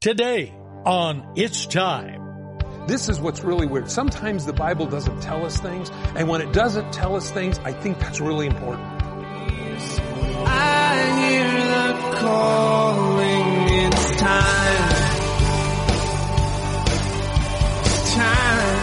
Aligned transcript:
Today 0.00 0.54
on 0.86 1.34
It's 1.36 1.66
Time. 1.66 2.56
This 2.86 3.10
is 3.10 3.20
what's 3.20 3.44
really 3.44 3.66
weird. 3.66 3.90
Sometimes 3.90 4.46
the 4.46 4.54
Bible 4.54 4.86
doesn't 4.86 5.20
tell 5.20 5.44
us 5.44 5.60
things, 5.60 5.90
and 6.16 6.26
when 6.26 6.40
it 6.40 6.54
doesn't 6.54 6.90
tell 6.90 7.16
us 7.16 7.30
things, 7.30 7.58
I 7.64 7.74
think 7.74 7.98
that's 7.98 8.18
really 8.18 8.46
important. 8.46 8.88
I 10.46 10.96
hear 11.20 11.44
the 11.52 12.16
calling, 12.16 13.44
it's 13.84 14.16
time. 14.16 14.88
It's 17.84 18.14
time. 18.14 18.80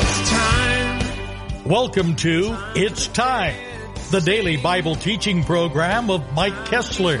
It's 0.00 0.30
time. 0.30 1.68
Welcome 1.68 2.16
to 2.16 2.56
It's 2.74 3.06
Time, 3.08 3.54
the 4.10 4.22
daily 4.22 4.56
Bible 4.56 4.94
teaching 4.94 5.44
program 5.44 6.08
of 6.08 6.32
Mike 6.32 6.64
Kessler, 6.64 7.20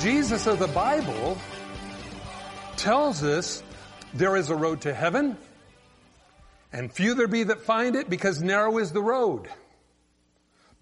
Jesus 0.00 0.46
of 0.46 0.58
the 0.58 0.66
Bible 0.68 1.38
tells 2.76 3.22
us 3.22 3.62
there 4.12 4.36
is 4.36 4.50
a 4.50 4.56
road 4.56 4.82
to 4.82 4.92
heaven, 4.92 5.38
and 6.72 6.92
few 6.92 7.14
there 7.14 7.28
be 7.28 7.44
that 7.44 7.62
find 7.62 7.96
it, 7.96 8.10
because 8.10 8.42
narrow 8.42 8.78
is 8.78 8.92
the 8.92 9.00
road. 9.00 9.48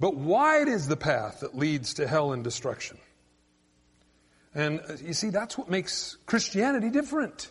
But 0.00 0.16
wide 0.16 0.69
is 0.69 0.89
the 0.89 0.97
path 0.97 1.41
that 1.41 1.56
leads 1.56 1.94
to 1.94 2.06
hell 2.08 2.33
and 2.33 2.42
destruction. 2.42 2.98
And 4.55 4.80
uh, 4.80 4.94
you 5.02 5.12
see, 5.14 5.30
that's 5.30 5.56
what 5.56 5.70
makes 5.70 6.17
Christianity 6.27 6.91
different. 6.91 7.50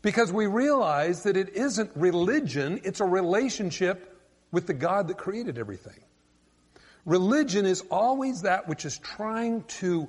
Because 0.00 0.32
we 0.32 0.46
realize 0.46 1.24
that 1.24 1.36
it 1.36 1.50
isn't 1.50 1.90
religion, 1.96 2.80
it's 2.84 3.00
a 3.00 3.04
relationship 3.04 4.16
with 4.52 4.66
the 4.66 4.74
God 4.74 5.08
that 5.08 5.18
created 5.18 5.58
everything. 5.58 6.00
Religion 7.04 7.66
is 7.66 7.82
always 7.90 8.42
that 8.42 8.68
which 8.68 8.84
is 8.84 8.96
trying 8.98 9.64
to 9.64 10.08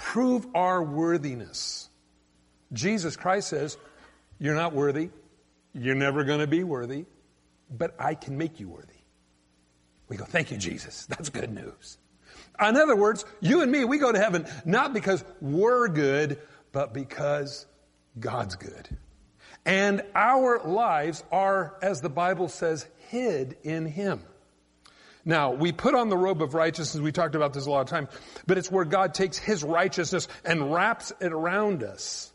prove 0.00 0.46
our 0.54 0.82
worthiness. 0.82 1.90
Jesus 2.72 3.16
Christ 3.16 3.48
says, 3.48 3.76
You're 4.38 4.54
not 4.54 4.72
worthy. 4.72 5.10
You're 5.74 5.94
never 5.94 6.24
going 6.24 6.40
to 6.40 6.46
be 6.46 6.64
worthy, 6.64 7.04
but 7.70 7.94
I 7.98 8.14
can 8.14 8.38
make 8.38 8.58
you 8.58 8.68
worthy. 8.68 8.94
We 10.08 10.16
go, 10.16 10.24
Thank 10.24 10.50
you, 10.50 10.56
Jesus. 10.56 11.04
That's 11.06 11.28
good 11.28 11.52
news. 11.52 11.98
In 12.58 12.76
other 12.76 12.96
words, 12.96 13.26
you 13.40 13.60
and 13.60 13.70
me, 13.70 13.84
we 13.84 13.98
go 13.98 14.10
to 14.10 14.18
heaven 14.18 14.46
not 14.64 14.94
because 14.94 15.22
we're 15.42 15.88
good, 15.88 16.38
but 16.72 16.94
because 16.94 17.66
God's 18.18 18.56
good. 18.56 18.88
And 19.66 20.02
our 20.14 20.60
lives 20.64 21.22
are, 21.30 21.76
as 21.82 22.00
the 22.00 22.08
Bible 22.08 22.48
says, 22.48 22.86
hid 23.08 23.58
in 23.62 23.84
Him. 23.84 24.22
Now, 25.24 25.52
we 25.52 25.72
put 25.72 25.94
on 25.94 26.08
the 26.08 26.16
robe 26.16 26.42
of 26.42 26.54
righteousness, 26.54 27.02
we 27.02 27.12
talked 27.12 27.34
about 27.34 27.52
this 27.52 27.66
a 27.66 27.70
lot 27.70 27.82
of 27.82 27.88
times, 27.88 28.08
but 28.46 28.58
it's 28.58 28.70
where 28.70 28.84
God 28.84 29.14
takes 29.14 29.36
His 29.36 29.62
righteousness 29.62 30.28
and 30.44 30.72
wraps 30.72 31.12
it 31.20 31.32
around 31.32 31.82
us. 31.82 32.32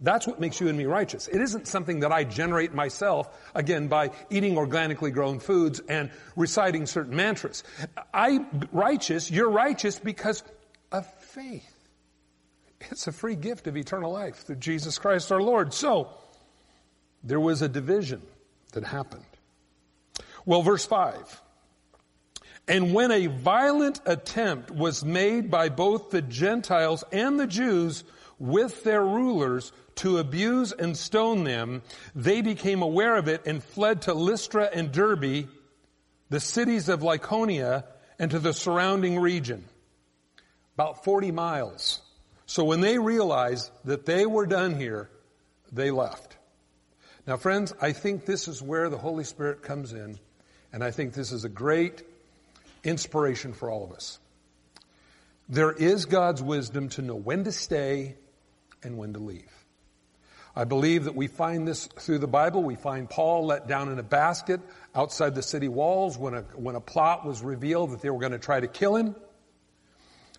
That's 0.00 0.26
what 0.26 0.38
makes 0.38 0.60
you 0.60 0.68
and 0.68 0.78
me 0.78 0.84
righteous. 0.84 1.26
It 1.26 1.40
isn't 1.40 1.66
something 1.66 2.00
that 2.00 2.12
I 2.12 2.22
generate 2.22 2.72
myself, 2.72 3.28
again, 3.54 3.88
by 3.88 4.12
eating 4.30 4.56
organically 4.56 5.10
grown 5.10 5.40
foods 5.40 5.80
and 5.88 6.10
reciting 6.36 6.86
certain 6.86 7.16
mantras. 7.16 7.64
I, 8.14 8.46
righteous, 8.70 9.28
you're 9.30 9.50
righteous 9.50 9.98
because 9.98 10.44
of 10.92 11.04
faith. 11.20 11.74
It's 12.92 13.08
a 13.08 13.12
free 13.12 13.34
gift 13.34 13.66
of 13.66 13.76
eternal 13.76 14.12
life 14.12 14.46
through 14.46 14.56
Jesus 14.56 14.98
Christ 14.98 15.32
our 15.32 15.42
Lord. 15.42 15.74
So, 15.74 16.08
there 17.24 17.40
was 17.40 17.60
a 17.62 17.68
division 17.68 18.22
that 18.72 18.84
happened. 18.84 19.24
Well, 20.46 20.62
verse 20.62 20.86
5. 20.86 21.42
And 22.68 22.92
when 22.92 23.10
a 23.10 23.26
violent 23.26 24.00
attempt 24.04 24.70
was 24.70 25.02
made 25.02 25.50
by 25.50 25.70
both 25.70 26.10
the 26.10 26.20
Gentiles 26.20 27.02
and 27.10 27.40
the 27.40 27.46
Jews 27.46 28.04
with 28.38 28.84
their 28.84 29.02
rulers 29.02 29.72
to 29.96 30.18
abuse 30.18 30.72
and 30.72 30.96
stone 30.96 31.44
them, 31.44 31.82
they 32.14 32.42
became 32.42 32.82
aware 32.82 33.16
of 33.16 33.26
it 33.26 33.46
and 33.46 33.64
fled 33.64 34.02
to 34.02 34.14
Lystra 34.14 34.68
and 34.72 34.92
Derbe, 34.92 35.48
the 36.28 36.40
cities 36.40 36.90
of 36.90 37.00
Lycaonia, 37.00 37.84
and 38.18 38.30
to 38.30 38.38
the 38.38 38.52
surrounding 38.52 39.18
region. 39.18 39.64
About 40.74 41.04
40 41.04 41.32
miles. 41.32 42.02
So 42.46 42.64
when 42.64 42.80
they 42.80 42.98
realized 42.98 43.70
that 43.84 44.06
they 44.06 44.26
were 44.26 44.46
done 44.46 44.76
here, 44.76 45.10
they 45.72 45.90
left. 45.90 46.36
Now 47.26 47.36
friends, 47.36 47.74
I 47.80 47.92
think 47.92 48.24
this 48.24 48.46
is 48.46 48.62
where 48.62 48.88
the 48.88 48.98
Holy 48.98 49.24
Spirit 49.24 49.62
comes 49.62 49.92
in, 49.92 50.18
and 50.72 50.84
I 50.84 50.90
think 50.90 51.14
this 51.14 51.32
is 51.32 51.44
a 51.44 51.48
great 51.48 52.02
inspiration 52.84 53.52
for 53.52 53.70
all 53.70 53.84
of 53.84 53.92
us. 53.92 54.18
There 55.48 55.72
is 55.72 56.04
God's 56.04 56.42
wisdom 56.42 56.88
to 56.90 57.02
know 57.02 57.14
when 57.14 57.44
to 57.44 57.52
stay 57.52 58.16
and 58.82 58.98
when 58.98 59.14
to 59.14 59.18
leave. 59.18 59.50
I 60.54 60.64
believe 60.64 61.04
that 61.04 61.14
we 61.14 61.28
find 61.28 61.68
this 61.68 61.86
through 61.86 62.18
the 62.18 62.26
Bible. 62.26 62.62
We 62.62 62.74
find 62.74 63.08
Paul 63.08 63.46
let 63.46 63.68
down 63.68 63.92
in 63.92 63.98
a 63.98 64.02
basket 64.02 64.60
outside 64.94 65.34
the 65.34 65.42
city 65.42 65.68
walls 65.68 66.18
when 66.18 66.34
a, 66.34 66.42
when 66.54 66.74
a 66.74 66.80
plot 66.80 67.24
was 67.24 67.42
revealed 67.42 67.92
that 67.92 68.00
they 68.00 68.10
were 68.10 68.18
going 68.18 68.32
to 68.32 68.38
try 68.38 68.58
to 68.58 68.66
kill 68.66 68.96
him. 68.96 69.14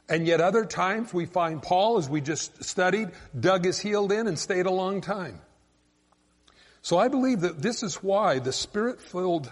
And 0.09 0.27
yet 0.27 0.41
other 0.41 0.65
times 0.65 1.13
we 1.13 1.25
find 1.25 1.61
Paul, 1.61 1.99
as 1.99 2.09
we 2.09 2.19
just 2.19 2.63
studied, 2.63 3.11
dug 3.39 3.63
his 3.63 3.79
heel 3.79 4.11
in 4.11 4.27
and 4.27 4.37
stayed 4.37 4.65
a 4.65 4.71
long 4.71 5.01
time. 5.01 5.39
So 6.81 6.97
I 6.97 7.07
believe 7.07 7.41
that 7.41 7.61
this 7.61 7.83
is 7.83 7.95
why 7.95 8.39
the 8.39 8.51
spirit-filled 8.51 9.51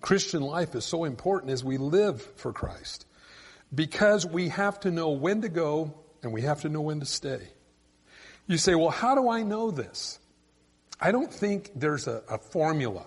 Christian 0.00 0.42
life 0.42 0.74
is 0.74 0.84
so 0.84 1.04
important 1.04 1.52
as 1.52 1.64
we 1.64 1.76
live 1.76 2.22
for 2.36 2.52
Christ. 2.52 3.06
Because 3.74 4.24
we 4.24 4.48
have 4.48 4.80
to 4.80 4.90
know 4.90 5.10
when 5.10 5.42
to 5.42 5.48
go 5.48 5.94
and 6.22 6.32
we 6.32 6.42
have 6.42 6.62
to 6.62 6.68
know 6.68 6.80
when 6.80 7.00
to 7.00 7.06
stay. 7.06 7.40
You 8.46 8.56
say, 8.56 8.74
well, 8.74 8.90
how 8.90 9.14
do 9.14 9.28
I 9.28 9.42
know 9.42 9.70
this? 9.70 10.18
I 11.00 11.12
don't 11.12 11.32
think 11.32 11.70
there's 11.74 12.06
a, 12.06 12.22
a 12.30 12.38
formula. 12.38 13.06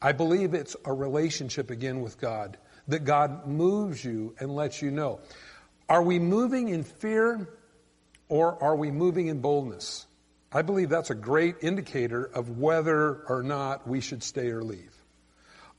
I 0.00 0.12
believe 0.12 0.54
it's 0.54 0.76
a 0.84 0.92
relationship 0.92 1.70
again 1.70 2.00
with 2.00 2.20
God, 2.20 2.58
that 2.88 3.04
God 3.04 3.46
moves 3.46 4.04
you 4.04 4.34
and 4.38 4.54
lets 4.54 4.80
you 4.80 4.90
know. 4.90 5.20
Are 5.88 6.02
we 6.02 6.18
moving 6.18 6.68
in 6.68 6.84
fear 6.84 7.48
or 8.28 8.62
are 8.62 8.76
we 8.76 8.90
moving 8.90 9.26
in 9.26 9.40
boldness? 9.40 10.06
I 10.52 10.62
believe 10.62 10.88
that's 10.88 11.10
a 11.10 11.14
great 11.14 11.56
indicator 11.62 12.24
of 12.24 12.58
whether 12.58 13.24
or 13.28 13.42
not 13.42 13.86
we 13.88 14.00
should 14.00 14.22
stay 14.22 14.48
or 14.48 14.62
leave. 14.62 14.95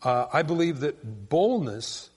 Uh, 0.04 0.28
I 0.32 0.44
believe 0.44 0.82
that 0.82 1.30
boldness 1.30 2.10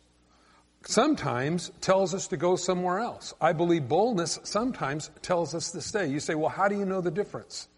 sometimes 0.85 1.71
tells 1.81 2.15
us 2.15 2.29
to 2.29 2.37
go 2.37 2.57
somewhere 2.57 2.99
else. 2.99 3.35
I 3.41 3.53
believe 3.53 3.89
boldness 3.89 4.41
sometimes 4.45 5.11
tells 5.23 5.55
us 5.55 5.73
to 5.73 5.81
stay. 5.81 6.07
You 6.07 6.21
say, 6.21 6.35
well, 6.35 6.49
how 6.49 6.69
do 6.69 6.77
you 6.77 6.85
know 6.85 7.01
the 7.01 7.11
difference? 7.11 7.69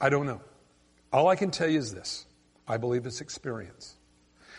I 0.00 0.08
don't 0.10 0.26
know. 0.26 0.40
All 1.12 1.28
I 1.28 1.36
can 1.36 1.50
tell 1.50 1.68
you 1.68 1.78
is 1.78 1.94
this. 1.94 2.26
I 2.66 2.76
believe 2.76 3.06
it's 3.06 3.20
experience. 3.20 3.96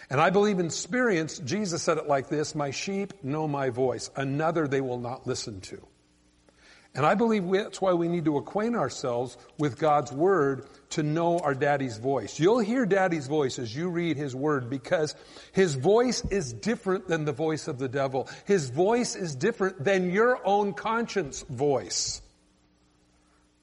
And 0.09 0.21
I 0.21 0.29
believe 0.29 0.59
in 0.59 0.67
experience, 0.67 1.39
Jesus 1.39 1.81
said 1.81 1.97
it 1.97 2.07
like 2.07 2.29
this, 2.29 2.53
my 2.53 2.71
sheep 2.71 3.23
know 3.23 3.47
my 3.47 3.69
voice. 3.69 4.09
Another 4.15 4.67
they 4.67 4.81
will 4.81 4.99
not 4.99 5.25
listen 5.25 5.61
to. 5.61 5.85
And 6.95 7.05
I 7.05 7.13
believe 7.13 7.51
that's 7.51 7.81
why 7.81 7.93
we 7.93 8.07
need 8.07 8.25
to 8.25 8.37
acquaint 8.37 8.75
ourselves 8.75 9.37
with 9.57 9.77
God's 9.77 10.13
Word 10.13 10.65
to 10.91 11.03
know 11.03 11.39
our 11.39 11.53
daddy's 11.53 11.97
voice. 11.97 12.39
You'll 12.39 12.59
hear 12.59 12.85
daddy's 12.85 13.27
voice 13.27 13.59
as 13.59 13.75
you 13.75 13.89
read 13.89 14.15
his 14.15 14.33
Word 14.33 14.69
because 14.69 15.13
his 15.51 15.75
voice 15.75 16.23
is 16.31 16.53
different 16.53 17.09
than 17.09 17.25
the 17.25 17.33
voice 17.33 17.67
of 17.67 17.79
the 17.79 17.89
devil. 17.89 18.29
His 18.45 18.69
voice 18.69 19.17
is 19.17 19.35
different 19.35 19.83
than 19.83 20.11
your 20.11 20.39
own 20.45 20.73
conscience 20.73 21.41
voice. 21.49 22.21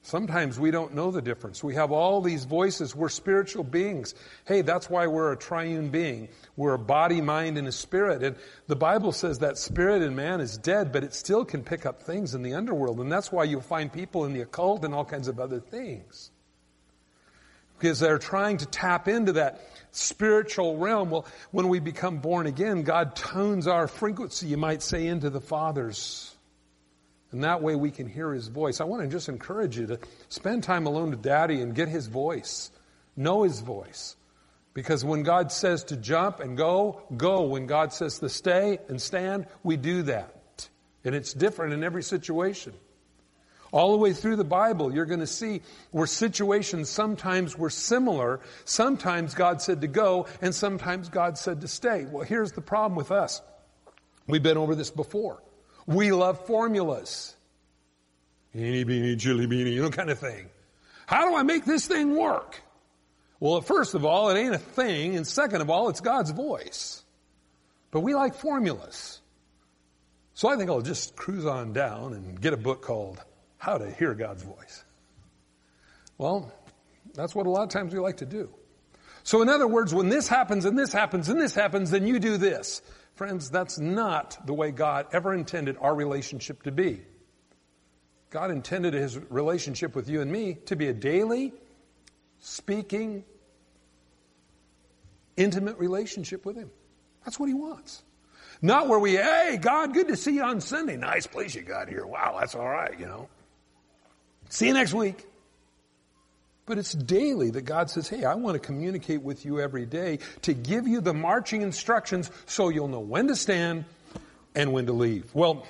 Sometimes 0.04 0.58
we 0.58 0.72
don't 0.72 0.94
know 0.94 1.12
the 1.12 1.22
difference. 1.22 1.62
We 1.62 1.76
have 1.76 1.92
all 1.92 2.20
these 2.22 2.44
voices. 2.44 2.94
We're 2.94 3.08
spiritual 3.08 3.62
beings. 3.62 4.16
Hey, 4.44 4.62
that's 4.62 4.90
why 4.90 5.06
we're 5.06 5.30
a 5.30 5.36
triune 5.36 5.90
being. 5.90 6.28
We're 6.56 6.74
a 6.74 6.78
body, 6.78 7.20
mind, 7.20 7.56
and 7.56 7.68
a 7.68 7.72
spirit. 7.72 8.24
And 8.24 8.34
the 8.66 8.74
Bible 8.74 9.12
says 9.12 9.38
that 9.38 9.58
spirit 9.58 10.02
in 10.02 10.16
man 10.16 10.40
is 10.40 10.58
dead, 10.58 10.90
but 10.90 11.04
it 11.04 11.14
still 11.14 11.44
can 11.44 11.62
pick 11.62 11.86
up 11.86 12.02
things 12.02 12.34
in 12.34 12.42
the 12.42 12.54
underworld. 12.54 12.98
And 12.98 13.12
that's 13.12 13.30
why 13.30 13.44
you'll 13.44 13.60
find 13.60 13.92
people 13.92 14.24
in 14.24 14.32
the 14.32 14.40
occult 14.40 14.84
and 14.84 14.92
all 14.92 15.04
kinds 15.04 15.28
of 15.28 15.38
other 15.38 15.60
things. 15.60 16.32
because 17.82 17.98
they're 17.98 18.18
trying 18.18 18.58
to 18.58 18.66
tap 18.66 19.08
into 19.08 19.32
that 19.32 19.60
spiritual 19.90 20.78
realm. 20.78 21.10
Well, 21.10 21.26
when 21.50 21.66
we 21.66 21.80
become 21.80 22.18
born 22.18 22.46
again, 22.46 22.84
God 22.84 23.16
tones 23.16 23.66
our 23.66 23.88
frequency, 23.88 24.46
you 24.46 24.56
might 24.56 24.82
say, 24.82 25.04
into 25.08 25.30
the 25.30 25.40
Father's. 25.40 26.32
And 27.32 27.44
that 27.44 27.62
way 27.62 27.74
we 27.74 27.90
can 27.90 28.06
hear 28.06 28.32
His 28.32 28.48
voice. 28.48 28.80
I 28.80 28.84
want 28.84 29.02
to 29.02 29.08
just 29.08 29.28
encourage 29.28 29.78
you 29.78 29.86
to 29.86 29.98
spend 30.28 30.62
time 30.62 30.86
alone 30.86 31.10
with 31.10 31.22
Daddy 31.22 31.60
and 31.60 31.74
get 31.74 31.88
His 31.88 32.06
voice. 32.06 32.70
Know 33.16 33.42
His 33.42 33.60
voice. 33.60 34.16
Because 34.74 35.04
when 35.04 35.22
God 35.22 35.52
says 35.52 35.84
to 35.84 35.96
jump 35.96 36.40
and 36.40 36.56
go, 36.56 37.02
go. 37.16 37.42
When 37.42 37.66
God 37.66 37.92
says 37.92 38.18
to 38.20 38.28
stay 38.28 38.78
and 38.88 39.00
stand, 39.00 39.46
we 39.62 39.76
do 39.76 40.02
that. 40.04 40.68
And 41.04 41.14
it's 41.14 41.34
different 41.34 41.74
in 41.74 41.82
every 41.84 42.02
situation. 42.02 42.72
All 43.70 43.92
the 43.92 43.98
way 43.98 44.12
through 44.12 44.36
the 44.36 44.44
Bible, 44.44 44.94
you're 44.94 45.06
going 45.06 45.20
to 45.20 45.26
see 45.26 45.62
where 45.90 46.06
situations 46.06 46.90
sometimes 46.90 47.56
were 47.56 47.70
similar. 47.70 48.40
Sometimes 48.66 49.34
God 49.34 49.62
said 49.62 49.80
to 49.80 49.88
go, 49.88 50.26
and 50.42 50.54
sometimes 50.54 51.08
God 51.08 51.38
said 51.38 51.62
to 51.62 51.68
stay. 51.68 52.04
Well, 52.04 52.24
here's 52.24 52.52
the 52.52 52.60
problem 52.60 52.96
with 52.96 53.10
us. 53.10 53.40
We've 54.26 54.42
been 54.42 54.58
over 54.58 54.74
this 54.74 54.90
before. 54.90 55.42
We 55.86 56.12
love 56.12 56.46
formulas. 56.46 57.34
Eeny, 58.54 58.84
beanie, 58.84 59.18
chili 59.18 59.46
beanie, 59.46 59.72
you 59.72 59.82
know, 59.82 59.90
kind 59.90 60.10
of 60.10 60.18
thing. 60.18 60.48
How 61.06 61.28
do 61.28 61.36
I 61.36 61.42
make 61.42 61.64
this 61.64 61.86
thing 61.86 62.14
work? 62.16 62.62
Well, 63.40 63.60
first 63.60 63.94
of 63.94 64.04
all, 64.04 64.30
it 64.30 64.38
ain't 64.38 64.54
a 64.54 64.58
thing, 64.58 65.16
and 65.16 65.26
second 65.26 65.62
of 65.62 65.70
all, 65.70 65.88
it's 65.88 66.00
God's 66.00 66.30
voice. 66.30 67.02
But 67.90 68.00
we 68.00 68.14
like 68.14 68.34
formulas. 68.34 69.20
So 70.34 70.48
I 70.48 70.56
think 70.56 70.70
I'll 70.70 70.80
just 70.80 71.16
cruise 71.16 71.44
on 71.44 71.72
down 71.72 72.14
and 72.14 72.40
get 72.40 72.52
a 72.52 72.56
book 72.56 72.82
called 72.82 73.20
how 73.58 73.78
to 73.78 73.90
hear 73.90 74.14
God's 74.14 74.42
voice. 74.42 74.84
Well, 76.18 76.52
that's 77.14 77.34
what 77.34 77.46
a 77.46 77.50
lot 77.50 77.64
of 77.64 77.68
times 77.68 77.92
we 77.92 78.00
like 78.00 78.18
to 78.18 78.26
do. 78.26 78.48
So 79.24 79.42
in 79.42 79.48
other 79.48 79.66
words, 79.66 79.94
when 79.94 80.08
this 80.08 80.28
happens 80.28 80.64
and 80.64 80.78
this 80.78 80.92
happens 80.92 81.28
and 81.28 81.40
this 81.40 81.54
happens, 81.54 81.90
then 81.90 82.06
you 82.06 82.18
do 82.18 82.36
this. 82.36 82.82
Friends, 83.22 83.50
that's 83.50 83.78
not 83.78 84.36
the 84.48 84.52
way 84.52 84.72
God 84.72 85.06
ever 85.12 85.32
intended 85.32 85.76
our 85.80 85.94
relationship 85.94 86.64
to 86.64 86.72
be. 86.72 87.02
God 88.30 88.50
intended 88.50 88.94
his 88.94 89.16
relationship 89.16 89.94
with 89.94 90.08
you 90.08 90.22
and 90.22 90.32
me 90.32 90.54
to 90.66 90.74
be 90.74 90.88
a 90.88 90.92
daily, 90.92 91.52
speaking, 92.40 93.22
intimate 95.36 95.78
relationship 95.78 96.44
with 96.44 96.56
him. 96.56 96.68
That's 97.24 97.38
what 97.38 97.46
he 97.46 97.54
wants. 97.54 98.02
Not 98.60 98.88
where 98.88 98.98
we, 98.98 99.12
hey, 99.12 99.56
God, 99.62 99.94
good 99.94 100.08
to 100.08 100.16
see 100.16 100.34
you 100.34 100.42
on 100.42 100.60
Sunday. 100.60 100.96
Nice 100.96 101.28
place 101.28 101.54
you 101.54 101.62
got 101.62 101.88
here. 101.88 102.04
Wow, 102.04 102.38
that's 102.40 102.56
all 102.56 102.68
right, 102.68 102.98
you 102.98 103.06
know. 103.06 103.28
See 104.48 104.66
you 104.66 104.74
next 104.74 104.94
week. 104.94 105.24
But 106.64 106.78
it's 106.78 106.92
daily 106.92 107.50
that 107.50 107.62
God 107.62 107.90
says, 107.90 108.08
hey, 108.08 108.24
I 108.24 108.34
want 108.34 108.54
to 108.54 108.64
communicate 108.64 109.22
with 109.22 109.44
you 109.44 109.60
every 109.60 109.84
day 109.84 110.20
to 110.42 110.54
give 110.54 110.86
you 110.86 111.00
the 111.00 111.12
marching 111.12 111.62
instructions 111.62 112.30
so 112.46 112.68
you'll 112.68 112.88
know 112.88 113.00
when 113.00 113.28
to 113.28 113.36
stand 113.36 113.84
and 114.54 114.72
when 114.72 114.86
to 114.86 114.92
leave. 114.92 115.34
Well, 115.34 115.66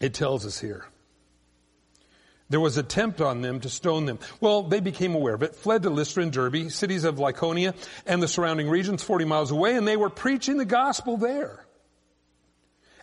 it 0.00 0.12
tells 0.12 0.44
us 0.44 0.60
here. 0.60 0.84
There 2.50 2.60
was 2.60 2.76
attempt 2.76 3.22
on 3.22 3.40
them 3.40 3.60
to 3.60 3.70
stone 3.70 4.04
them. 4.04 4.18
Well, 4.40 4.64
they 4.64 4.80
became 4.80 5.14
aware 5.14 5.34
of 5.34 5.42
it, 5.42 5.56
fled 5.56 5.82
to 5.84 5.90
Lystra 5.90 6.22
and 6.22 6.32
Derbe, 6.32 6.70
cities 6.70 7.04
of 7.04 7.16
Lycaonia 7.16 7.74
and 8.06 8.22
the 8.22 8.28
surrounding 8.28 8.68
regions 8.68 9.02
40 9.02 9.24
miles 9.24 9.50
away, 9.50 9.74
and 9.76 9.88
they 9.88 9.96
were 9.96 10.10
preaching 10.10 10.58
the 10.58 10.66
gospel 10.66 11.16
there. 11.16 11.64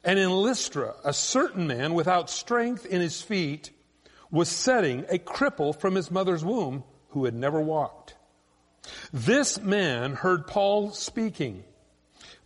And 0.04 0.19
in 0.19 0.30
Lystra, 0.30 0.94
a 1.04 1.13
certain 1.13 1.65
man 1.65 1.95
without 1.95 2.30
strength 2.30 2.86
in 2.86 3.01
his 3.01 3.21
feet 3.21 3.71
was 4.30 4.47
setting 4.47 5.06
a 5.09 5.18
cripple 5.18 5.77
from 5.77 5.95
his 5.95 6.12
mother's 6.12 6.45
womb 6.45 6.83
who 7.12 7.25
had 7.25 7.36
never 7.36 7.62
walked. 7.62 8.16
This 9.13 9.60
man 9.60 10.13
heard 10.13 10.48
Paul 10.48 10.92
speaking. 10.92 11.63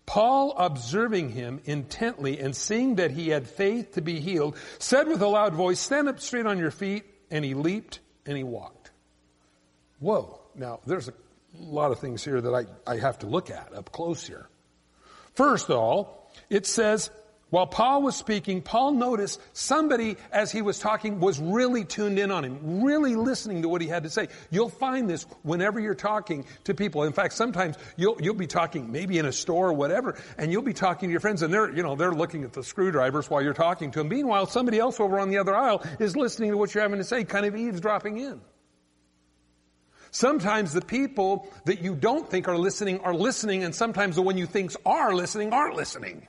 Paul, 0.06 0.54
observing 0.58 1.30
him 1.30 1.62
intently 1.66 2.40
and 2.40 2.56
seeing 2.56 2.96
that 2.96 3.12
he 3.12 3.30
had 3.30 3.48
faith 3.48 3.94
to 3.94 4.02
be 4.02 4.20
healed, 4.20 4.56
said 4.78 5.08
with 5.08 5.22
a 5.22 5.28
loud 5.28 5.54
voice, 5.54 5.80
stand 5.80 6.08
up 6.08 6.20
straight 6.20 6.46
on 6.46 6.58
your 6.58 6.72
feet. 6.72 7.06
And 7.32 7.44
he 7.44 7.56
leaped 7.56 8.00
and 8.26 8.38
he 8.38 8.44
walked. 8.44 8.92
Whoa. 10.00 10.40
Now, 10.54 10.80
there's 10.86 11.08
a 11.08 11.14
lot 11.60 11.92
of 11.92 12.00
things 12.00 12.24
here 12.24 12.40
that 12.40 12.54
I, 12.54 12.66
I 12.90 12.98
have 12.98 13.20
to 13.20 13.28
look 13.28 13.50
at 13.50 13.74
up 13.74 13.92
close 13.92 14.26
here. 14.26 14.48
First 15.34 15.70
of 15.70 15.78
all, 15.78 16.32
it 16.50 16.66
says 16.68 17.10
while 17.52 17.68
Paul 17.68 18.02
was 18.02 18.16
speaking, 18.16 18.62
Paul 18.62 18.94
noticed 18.94 19.40
somebody, 19.54 20.18
as 20.32 20.52
he 20.52 20.64
was 20.64 20.80
talking, 20.80 21.20
was 21.20 21.40
really 21.40 21.86
tuned 21.86 22.18
in 22.18 22.32
on 22.32 22.44
him, 22.44 22.84
really 22.84 23.16
listening 23.16 23.62
to 23.62 23.70
what 23.70 23.82
he 23.82 23.88
had 23.88 24.04
to 24.04 24.10
say. 24.10 24.30
You'll 24.50 24.70
find 24.70 25.08
this 25.08 25.24
whenever 25.44 25.80
you're 25.80 25.94
talking 25.94 26.46
to 26.64 26.74
people. 26.74 27.04
In 27.04 27.14
fact, 27.14 27.34
sometimes 27.34 27.78
you'll, 27.98 28.18
you'll 28.20 28.34
be 28.34 28.48
talking 28.48 28.92
maybe 28.92 29.20
in 29.20 29.26
a 29.26 29.32
store 29.32 29.70
or 29.70 29.74
whatever, 29.74 30.20
and 30.40 30.52
you'll 30.52 30.64
be 30.64 30.74
talking 30.74 31.10
to 31.10 31.12
your 31.12 31.20
friends, 31.20 31.44
and 31.44 31.54
they're, 31.54 31.74
you 31.74 31.84
know, 31.84 31.96
they're 31.96 32.14
looking 32.14 32.44
at 32.44 32.54
the 32.54 32.64
screwdrivers 32.64 33.30
while 33.30 33.44
you're 33.44 33.54
talking 33.54 33.92
to 33.92 34.00
them. 34.00 34.10
Meanwhile, 34.10 34.48
somebody 34.48 34.80
else 34.80 35.00
over 35.00 35.20
on 35.20 35.30
the 35.30 35.38
other 35.38 35.56
aisle 35.56 35.84
is 36.00 36.18
listening 36.18 36.50
to 36.52 36.58
what 36.58 36.74
you're 36.74 36.82
having 36.82 36.98
to 36.98 37.06
say, 37.06 37.24
kind 37.24 37.46
of 37.46 37.56
eavesdropping 37.56 38.18
in. 38.18 38.42
Sometimes 40.10 40.74
the 40.74 40.82
people 40.82 41.48
that 41.66 41.82
you 41.82 41.94
don't 41.94 42.28
think 42.28 42.48
are 42.48 42.58
listening 42.58 43.02
are 43.02 43.14
listening, 43.14 43.64
and 43.64 43.76
sometimes 43.76 44.16
the 44.16 44.22
one 44.24 44.38
you 44.38 44.46
think 44.46 44.72
are 44.86 45.14
listening 45.14 45.54
aren't 45.54 45.76
listening. 45.76 46.28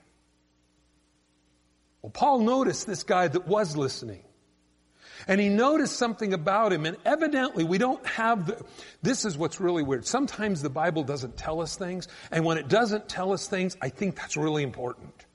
Well, 2.07 2.13
Paul 2.13 2.39
noticed 2.39 2.87
this 2.87 3.03
guy 3.03 3.27
that 3.27 3.49
was 3.49 3.77
listening. 3.77 4.23
And 5.27 5.41
he 5.41 5.49
noticed 5.49 5.97
something 5.97 6.35
about 6.35 6.73
him, 6.73 6.87
and 6.87 6.97
evidently 7.05 7.65
we 7.65 7.79
don't 7.79 8.07
have 8.07 8.47
the, 8.47 8.65
this 9.03 9.25
is 9.25 9.37
what's 9.37 9.59
really 9.59 9.83
weird. 9.83 10.07
Sometimes 10.07 10.63
the 10.63 10.71
Bible 10.71 11.03
doesn't 11.03 11.37
tell 11.37 11.61
us 11.61 11.75
things, 11.75 12.07
and 12.31 12.45
when 12.45 12.59
it 12.59 12.69
doesn't 12.69 13.09
tell 13.09 13.33
us 13.33 13.49
things, 13.49 13.77
I 13.83 13.89
think 13.89 14.15
that's 14.15 14.37
really 14.37 14.63
important. 14.63 15.26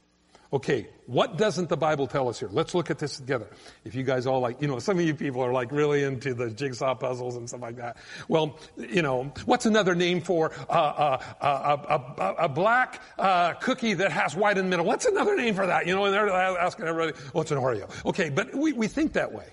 Okay, 0.53 0.89
what 1.05 1.37
doesn't 1.37 1.69
the 1.69 1.77
Bible 1.77 2.07
tell 2.07 2.27
us 2.27 2.37
here? 2.37 2.49
Let's 2.51 2.75
look 2.75 2.91
at 2.91 2.99
this 2.99 3.15
together. 3.15 3.47
If 3.85 3.95
you 3.95 4.03
guys 4.03 4.25
all 4.25 4.41
like, 4.41 4.61
you 4.61 4.67
know, 4.67 4.79
some 4.79 4.99
of 4.99 5.05
you 5.05 5.15
people 5.15 5.41
are 5.41 5.53
like 5.53 5.71
really 5.71 6.03
into 6.03 6.33
the 6.33 6.49
jigsaw 6.49 6.93
puzzles 6.93 7.37
and 7.37 7.47
stuff 7.47 7.61
like 7.61 7.77
that. 7.77 7.95
Well, 8.27 8.59
you 8.75 9.01
know, 9.01 9.31
what's 9.45 9.65
another 9.65 9.95
name 9.95 10.19
for 10.19 10.51
uh, 10.69 10.73
uh, 10.73 11.23
uh, 11.39 12.33
a, 12.37 12.49
black 12.49 13.01
uh, 13.17 13.53
cookie 13.53 13.93
that 13.93 14.11
has 14.11 14.35
white 14.35 14.57
in 14.57 14.65
the 14.65 14.69
middle? 14.69 14.85
What's 14.85 15.05
another 15.05 15.37
name 15.37 15.55
for 15.55 15.65
that? 15.65 15.87
You 15.87 15.95
know, 15.95 16.03
and 16.03 16.13
they're 16.13 16.29
asking 16.29 16.85
everybody, 16.85 17.17
what's 17.31 17.51
an 17.51 17.57
Oreo? 17.57 17.89
Okay, 18.07 18.29
but 18.29 18.53
we, 18.53 18.73
we 18.73 18.89
think 18.89 19.13
that 19.13 19.31
way. 19.31 19.47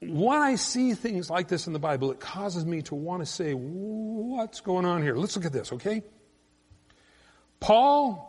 When 0.00 0.40
I 0.40 0.54
see 0.54 0.94
things 0.94 1.28
like 1.28 1.48
this 1.48 1.66
in 1.66 1.74
the 1.74 1.78
Bible, 1.78 2.10
it 2.10 2.20
causes 2.20 2.64
me 2.64 2.80
to 2.82 2.94
want 2.94 3.20
to 3.20 3.26
say, 3.26 3.52
what's 3.52 4.60
going 4.60 4.86
on 4.86 5.02
here? 5.02 5.14
Let's 5.14 5.36
look 5.36 5.44
at 5.44 5.52
this, 5.52 5.74
okay? 5.74 6.02
Paul 7.60 8.25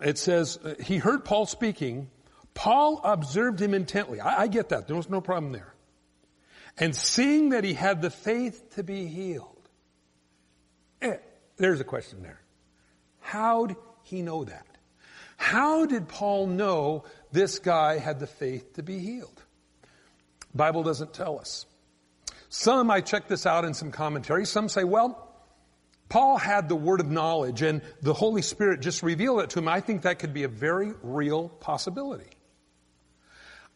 it 0.00 0.18
says, 0.18 0.58
uh, 0.58 0.74
he 0.82 0.98
heard 0.98 1.24
Paul 1.24 1.46
speaking. 1.46 2.10
Paul 2.52 3.00
observed 3.04 3.60
him 3.60 3.74
intently. 3.74 4.20
I, 4.20 4.42
I 4.42 4.46
get 4.46 4.70
that. 4.70 4.86
There 4.86 4.96
was 4.96 5.08
no 5.08 5.20
problem 5.20 5.52
there. 5.52 5.74
And 6.78 6.94
seeing 6.94 7.50
that 7.50 7.64
he 7.64 7.74
had 7.74 8.02
the 8.02 8.10
faith 8.10 8.74
to 8.74 8.82
be 8.82 9.06
healed. 9.06 9.68
Eh, 11.00 11.16
there's 11.56 11.80
a 11.80 11.84
question 11.84 12.22
there. 12.22 12.40
How'd 13.20 13.76
he 14.02 14.22
know 14.22 14.44
that? 14.44 14.66
How 15.36 15.86
did 15.86 16.08
Paul 16.08 16.46
know 16.46 17.04
this 17.32 17.58
guy 17.58 17.98
had 17.98 18.20
the 18.20 18.26
faith 18.26 18.74
to 18.74 18.82
be 18.82 18.98
healed? 18.98 19.42
Bible 20.54 20.82
doesn't 20.82 21.12
tell 21.12 21.38
us. 21.38 21.66
Some, 22.48 22.90
I 22.90 23.00
checked 23.00 23.28
this 23.28 23.46
out 23.46 23.64
in 23.64 23.74
some 23.74 23.90
commentary, 23.90 24.46
some 24.46 24.68
say, 24.68 24.84
well, 24.84 25.33
Paul 26.14 26.38
had 26.38 26.68
the 26.68 26.76
word 26.76 27.00
of 27.00 27.10
knowledge 27.10 27.60
and 27.62 27.82
the 28.00 28.14
Holy 28.14 28.40
Spirit 28.40 28.78
just 28.78 29.02
revealed 29.02 29.40
it 29.40 29.50
to 29.50 29.58
him. 29.58 29.66
I 29.66 29.80
think 29.80 30.02
that 30.02 30.20
could 30.20 30.32
be 30.32 30.44
a 30.44 30.48
very 30.48 30.92
real 31.02 31.48
possibility. 31.48 32.30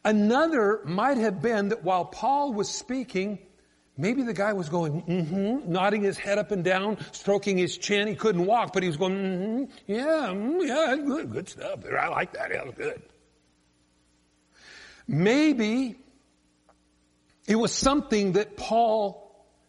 Another 0.04 0.80
might 0.84 1.16
have 1.16 1.42
been 1.42 1.70
that 1.70 1.82
while 1.82 2.04
Paul 2.04 2.52
was 2.52 2.68
speaking, 2.68 3.40
maybe 3.96 4.22
the 4.22 4.34
guy 4.34 4.52
was 4.52 4.68
going, 4.68 5.02
mm-hmm, 5.02 5.72
nodding 5.72 6.04
his 6.04 6.16
head 6.16 6.38
up 6.38 6.52
and 6.52 6.62
down, 6.62 6.98
stroking 7.10 7.58
his 7.58 7.76
chin. 7.76 8.06
He 8.06 8.14
couldn't 8.14 8.46
walk, 8.46 8.72
but 8.72 8.84
he 8.84 8.88
was 8.88 8.98
going, 8.98 9.14
mm-hmm, 9.16 9.92
yeah, 9.92 10.28
mm, 10.30 10.64
yeah, 10.64 10.94
good, 10.94 11.32
good 11.32 11.48
stuff. 11.48 11.80
I 11.86 12.06
like 12.06 12.34
that. 12.34 12.52
Yeah, 12.52 12.70
good. 12.70 13.02
Maybe 15.08 15.96
it 17.48 17.56
was 17.56 17.72
something 17.72 18.34
that 18.34 18.56
Paul 18.56 19.27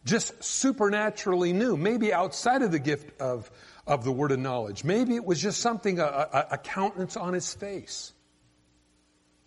just 0.09 0.43
supernaturally 0.43 1.53
knew, 1.53 1.77
maybe 1.77 2.11
outside 2.11 2.61
of 2.61 2.71
the 2.71 2.79
gift 2.79 3.21
of, 3.21 3.49
of 3.85 4.03
the 4.03 4.11
word 4.11 4.31
of 4.31 4.39
knowledge. 4.39 4.83
Maybe 4.83 5.15
it 5.15 5.23
was 5.23 5.41
just 5.41 5.61
something, 5.61 5.99
a, 5.99 6.03
a, 6.03 6.47
a 6.51 6.57
countenance 6.57 7.15
on 7.15 7.33
his 7.33 7.53
face. 7.53 8.11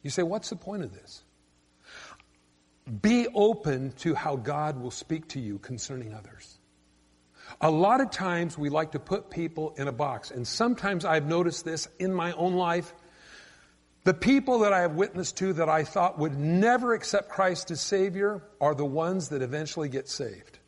You 0.02 0.10
say, 0.10 0.22
what's 0.22 0.50
the 0.50 0.56
point 0.56 0.82
of 0.82 0.92
this? 0.92 1.22
Be 3.00 3.28
open 3.34 3.92
to 3.98 4.14
how 4.14 4.36
God 4.36 4.80
will 4.80 4.90
speak 4.90 5.28
to 5.28 5.40
you 5.40 5.58
concerning 5.58 6.14
others. 6.14 6.58
A 7.60 7.70
lot 7.70 8.00
of 8.00 8.10
times 8.10 8.56
we 8.56 8.70
like 8.70 8.92
to 8.92 8.98
put 8.98 9.30
people 9.30 9.74
in 9.76 9.86
a 9.86 9.92
box, 9.92 10.30
and 10.30 10.46
sometimes 10.46 11.04
I've 11.04 11.26
noticed 11.26 11.64
this 11.64 11.88
in 11.98 12.12
my 12.12 12.32
own 12.32 12.54
life. 12.54 12.92
The 14.04 14.14
people 14.14 14.60
that 14.60 14.72
I 14.72 14.80
have 14.80 14.94
witnessed 14.94 15.36
to 15.38 15.52
that 15.54 15.68
I 15.68 15.84
thought 15.84 16.18
would 16.18 16.36
never 16.36 16.92
accept 16.92 17.28
Christ 17.28 17.70
as 17.70 17.80
Savior 17.80 18.42
are 18.60 18.74
the 18.74 18.84
ones 18.84 19.28
that 19.28 19.42
eventually 19.42 19.88
get 19.88 20.08
saved. 20.08 20.58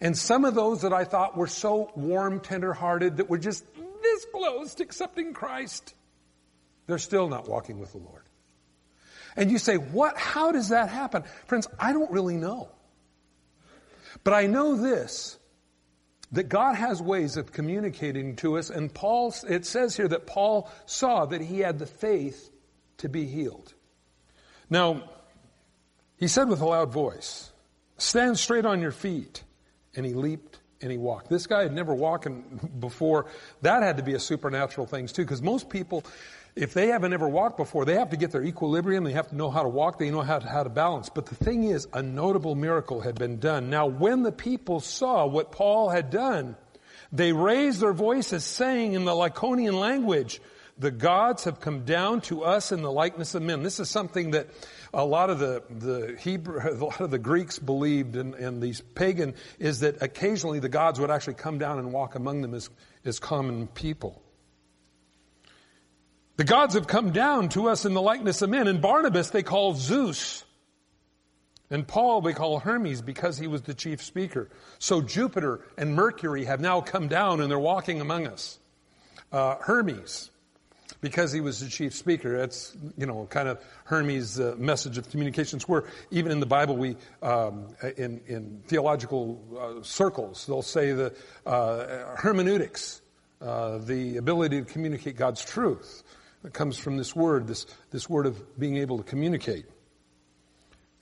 And 0.00 0.16
some 0.16 0.44
of 0.44 0.54
those 0.54 0.82
that 0.82 0.92
I 0.92 1.04
thought 1.04 1.36
were 1.36 1.46
so 1.46 1.90
warm, 1.94 2.40
tender-hearted 2.40 3.16
that 3.18 3.30
were 3.30 3.38
just 3.38 3.64
this 4.02 4.26
close 4.32 4.74
to 4.76 4.82
accepting 4.82 5.32
Christ, 5.32 5.94
they're 6.86 6.98
still 6.98 7.28
not 7.28 7.48
walking 7.48 7.78
with 7.78 7.92
the 7.92 7.98
Lord. 7.98 8.22
And 9.34 9.50
you 9.50 9.58
say, 9.58 9.76
what, 9.76 10.18
how 10.18 10.52
does 10.52 10.68
that 10.68 10.90
happen? 10.90 11.22
Friends, 11.46 11.66
I 11.78 11.92
don't 11.92 12.10
really 12.10 12.36
know. 12.36 12.68
But 14.24 14.34
I 14.34 14.46
know 14.46 14.76
this, 14.76 15.38
that 16.32 16.48
God 16.48 16.74
has 16.74 17.00
ways 17.00 17.36
of 17.36 17.52
communicating 17.52 18.36
to 18.36 18.58
us, 18.58 18.70
and 18.70 18.92
Paul, 18.92 19.34
it 19.48 19.64
says 19.66 19.96
here 19.96 20.08
that 20.08 20.26
Paul 20.26 20.70
saw 20.86 21.26
that 21.26 21.40
he 21.40 21.60
had 21.60 21.78
the 21.78 21.86
faith 21.86 22.50
to 22.98 23.08
be 23.08 23.26
healed. 23.26 23.72
Now, 24.68 25.04
he 26.16 26.28
said 26.28 26.48
with 26.48 26.60
a 26.60 26.66
loud 26.66 26.92
voice, 26.92 27.52
stand 27.98 28.38
straight 28.38 28.66
on 28.66 28.80
your 28.80 28.92
feet. 28.92 29.44
And 29.94 30.06
he 30.06 30.14
leaped 30.14 30.58
and 30.80 30.90
he 30.90 30.96
walked. 30.96 31.28
This 31.28 31.46
guy 31.46 31.64
had 31.64 31.74
never 31.74 31.94
walked 31.94 32.26
before. 32.80 33.26
That 33.60 33.82
had 33.82 33.98
to 33.98 34.02
be 34.02 34.14
a 34.14 34.18
supernatural 34.18 34.86
thing 34.86 35.06
too, 35.06 35.20
because 35.20 35.42
most 35.42 35.68
people, 35.68 36.02
if 36.54 36.74
they 36.74 36.88
haven't 36.88 37.12
ever 37.12 37.28
walked 37.28 37.56
before, 37.56 37.84
they 37.84 37.94
have 37.94 38.10
to 38.10 38.16
get 38.16 38.30
their 38.30 38.42
equilibrium, 38.42 39.04
they 39.04 39.12
have 39.12 39.28
to 39.28 39.36
know 39.36 39.50
how 39.50 39.62
to 39.62 39.68
walk, 39.68 39.98
they 39.98 40.10
know 40.10 40.20
how 40.20 40.38
to, 40.38 40.46
how 40.46 40.62
to 40.62 40.68
balance. 40.68 41.08
But 41.08 41.26
the 41.26 41.34
thing 41.34 41.64
is, 41.64 41.88
a 41.92 42.02
notable 42.02 42.54
miracle 42.54 43.00
had 43.00 43.14
been 43.14 43.38
done. 43.38 43.70
Now, 43.70 43.86
when 43.86 44.22
the 44.22 44.32
people 44.32 44.80
saw 44.80 45.26
what 45.26 45.50
Paul 45.50 45.88
had 45.88 46.10
done, 46.10 46.56
they 47.10 47.32
raised 47.32 47.80
their 47.80 47.94
voices 47.94 48.44
saying 48.44 48.92
in 48.92 49.04
the 49.04 49.12
Lycaonian 49.12 49.78
language, 49.78 50.40
the 50.78 50.90
gods 50.90 51.44
have 51.44 51.60
come 51.60 51.84
down 51.84 52.20
to 52.22 52.44
us 52.44 52.72
in 52.72 52.82
the 52.82 52.90
likeness 52.90 53.34
of 53.34 53.42
men. 53.42 53.62
This 53.62 53.80
is 53.80 53.90
something 53.90 54.32
that 54.32 54.48
a 54.92 55.04
lot 55.04 55.30
of 55.30 55.38
the, 55.38 55.62
the 55.70 56.16
Hebrew, 56.20 56.60
a 56.62 56.72
lot 56.72 57.00
of 57.00 57.10
the 57.10 57.18
Greeks 57.18 57.58
believed 57.58 58.16
and, 58.16 58.34
and 58.34 58.62
these 58.62 58.80
pagan 58.80 59.34
is 59.58 59.80
that 59.80 60.02
occasionally 60.02 60.60
the 60.60 60.68
gods 60.68 61.00
would 61.00 61.10
actually 61.10 61.34
come 61.34 61.58
down 61.58 61.78
and 61.78 61.92
walk 61.92 62.14
among 62.14 62.42
them 62.42 62.54
as, 62.54 62.70
as 63.04 63.18
common 63.18 63.66
people. 63.68 64.21
The 66.42 66.48
gods 66.48 66.74
have 66.74 66.88
come 66.88 67.12
down 67.12 67.50
to 67.50 67.68
us 67.68 67.84
in 67.84 67.94
the 67.94 68.02
likeness 68.02 68.42
of 68.42 68.50
men. 68.50 68.66
And 68.66 68.82
Barnabas 68.82 69.30
they 69.30 69.44
call 69.44 69.74
Zeus. 69.74 70.44
And 71.70 71.86
Paul 71.86 72.20
they 72.20 72.32
call 72.32 72.58
Hermes 72.58 73.00
because 73.00 73.38
he 73.38 73.46
was 73.46 73.62
the 73.62 73.74
chief 73.74 74.02
speaker. 74.02 74.50
So 74.80 75.02
Jupiter 75.02 75.60
and 75.78 75.94
Mercury 75.94 76.46
have 76.46 76.60
now 76.60 76.80
come 76.80 77.06
down 77.06 77.40
and 77.40 77.48
they're 77.48 77.60
walking 77.60 78.00
among 78.00 78.26
us. 78.26 78.58
Uh, 79.30 79.54
Hermes, 79.60 80.32
because 81.00 81.30
he 81.30 81.40
was 81.40 81.60
the 81.60 81.68
chief 81.68 81.94
speaker. 81.94 82.36
That's, 82.36 82.76
you 82.96 83.06
know, 83.06 83.24
kind 83.30 83.46
of 83.46 83.62
Hermes' 83.84 84.40
uh, 84.40 84.56
message 84.58 84.98
of 84.98 85.08
communications 85.12 85.68
where 85.68 85.84
even 86.10 86.32
in 86.32 86.40
the 86.40 86.46
Bible 86.46 86.76
we, 86.76 86.96
um, 87.22 87.68
in, 87.96 88.20
in 88.26 88.62
theological 88.66 89.40
uh, 89.80 89.84
circles, 89.84 90.44
they'll 90.46 90.62
say 90.62 90.90
the 90.90 91.14
uh, 91.46 92.16
hermeneutics, 92.16 93.00
uh, 93.40 93.78
the 93.78 94.16
ability 94.16 94.58
to 94.58 94.64
communicate 94.64 95.16
God's 95.16 95.44
truth 95.44 96.02
that 96.42 96.52
comes 96.52 96.76
from 96.76 96.96
this 96.96 97.14
word, 97.14 97.46
this, 97.46 97.66
this 97.90 98.08
word 98.08 98.26
of 98.26 98.58
being 98.58 98.76
able 98.76 98.98
to 98.98 99.04
communicate. 99.04 99.66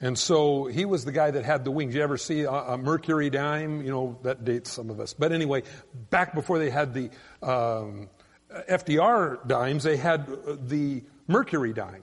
And 0.00 0.18
so 0.18 0.64
he 0.64 0.86
was 0.86 1.04
the 1.04 1.12
guy 1.12 1.30
that 1.30 1.44
had 1.44 1.64
the 1.64 1.70
wings. 1.70 1.94
You 1.94 2.02
ever 2.02 2.16
see 2.16 2.42
a, 2.42 2.50
a, 2.50 2.78
Mercury 2.78 3.28
dime? 3.28 3.82
You 3.82 3.90
know, 3.90 4.18
that 4.22 4.44
dates 4.44 4.72
some 4.72 4.88
of 4.88 4.98
us. 4.98 5.12
But 5.12 5.32
anyway, 5.32 5.62
back 6.08 6.34
before 6.34 6.58
they 6.58 6.70
had 6.70 6.94
the 6.94 7.10
um, 7.42 8.08
FDR 8.50 9.46
dimes, 9.46 9.82
they 9.82 9.98
had 9.98 10.26
the 10.68 11.02
Mercury 11.28 11.74
dime. 11.74 12.02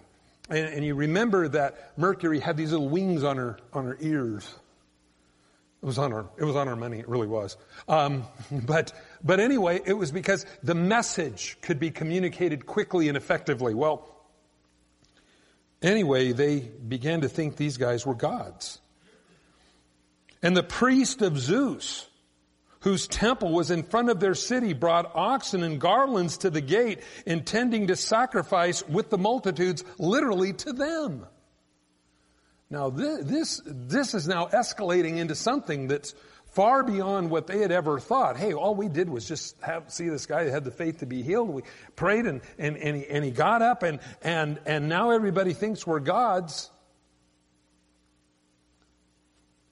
And, 0.50 0.75
and, 0.75 0.86
you 0.86 0.96
remember 0.96 1.50
that 1.50 1.91
Mercury 1.98 2.39
had 2.39 2.56
these 2.56 2.72
little 2.72 2.88
wings 2.88 3.24
on 3.24 3.36
her, 3.36 3.58
on 3.74 3.86
her 3.86 3.98
ears. 4.00 4.48
It 5.82 5.86
was 5.86 5.98
on 5.98 6.12
her, 6.12 6.25
it 6.38 6.46
was 6.46 6.56
on 6.56 6.67
her 6.67 6.75
money, 6.75 7.00
it 7.00 7.10
really 7.10 7.27
was. 7.27 7.58
Um, 7.89 8.24
but, 8.51 8.94
but 9.24 9.39
anyway, 9.39 9.81
it 9.86 9.93
was 9.93 10.12
because 10.12 10.45
the 10.63 10.75
message 10.75 11.57
could 11.62 11.79
be 11.79 11.91
communicated 11.91 12.65
quickly 12.65 13.07
and 13.07 13.17
effectively. 13.17 13.74
Well, 13.74 14.07
anyway, 15.81 16.31
they 16.31 16.59
began 16.59 17.21
to 17.21 17.29
think 17.29 17.55
these 17.55 17.77
guys 17.77 18.05
were 18.05 18.15
gods. 18.15 18.79
And 20.43 20.55
the 20.55 20.63
priest 20.63 21.21
of 21.21 21.38
Zeus, 21.39 22.07
whose 22.81 23.07
temple 23.07 23.51
was 23.51 23.71
in 23.71 23.83
front 23.83 24.09
of 24.09 24.19
their 24.19 24.36
city, 24.36 24.74
brought 24.74 25.12
oxen 25.15 25.63
and 25.63 25.81
garlands 25.81 26.38
to 26.39 26.50
the 26.50 26.62
gate, 26.62 27.00
intending 27.25 27.88
to 27.88 27.95
sacrifice 27.95 28.88
with 28.88 29.09
the 29.09 29.17
multitudes 29.17 29.83
literally 29.97 30.53
to 30.53 30.74
them. 30.74 31.25
Now 32.69 32.89
this, 32.89 33.24
this 33.24 33.62
this 33.65 34.13
is 34.13 34.27
now 34.27 34.47
escalating 34.47 35.17
into 35.17 35.36
something 35.36 35.88
that's 35.88 36.13
far 36.57 36.81
beyond 36.81 37.29
what 37.29 37.45
they 37.45 37.59
had 37.59 37.71
ever 37.71 37.99
thought. 37.99 38.35
Hey, 38.35 38.51
all 38.51 38.73
we 38.73 38.87
did 38.87 39.11
was 39.11 39.27
just 39.27 39.61
have, 39.61 39.93
see 39.93 40.09
this 40.09 40.25
guy 40.25 40.43
that 40.43 40.49
had 40.49 40.63
the 40.63 40.71
faith 40.71 41.01
to 41.01 41.05
be 41.05 41.21
healed. 41.21 41.49
We 41.49 41.61
prayed 41.95 42.25
and, 42.25 42.41
and, 42.57 42.75
and, 42.77 42.97
he, 42.97 43.05
and 43.05 43.23
he 43.23 43.29
got 43.29 43.61
up 43.61 43.83
and, 43.83 43.99
and, 44.23 44.59
and 44.65 44.89
now 44.89 45.11
everybody 45.11 45.53
thinks 45.53 45.85
we're 45.85 45.99
gods. 45.99 46.71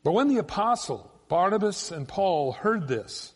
But 0.04 0.12
when 0.12 0.28
the 0.28 0.38
apostle 0.38 1.12
Barnabas 1.28 1.90
and 1.90 2.08
Paul 2.08 2.52
heard 2.52 2.88
this, 2.88 3.34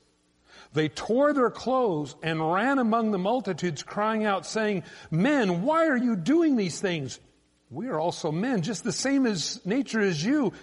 they 0.73 0.87
tore 0.87 1.33
their 1.33 1.49
clothes 1.49 2.15
and 2.21 2.53
ran 2.53 2.77
among 2.77 3.09
the 3.09 3.17
multitudes 3.17 3.81
crying 3.81 4.25
out 4.25 4.45
saying, 4.45 4.83
men, 5.09 5.63
why 5.63 5.87
are 5.87 5.97
you 5.97 6.15
doing 6.15 6.55
these 6.55 6.79
things? 6.79 7.19
We 7.71 7.87
are 7.87 7.99
also 7.99 8.31
men, 8.31 8.61
just 8.61 8.83
the 8.83 8.91
same 8.91 9.25
as 9.25 9.59
nature 9.65 10.01
as 10.01 10.23
you, 10.23 10.53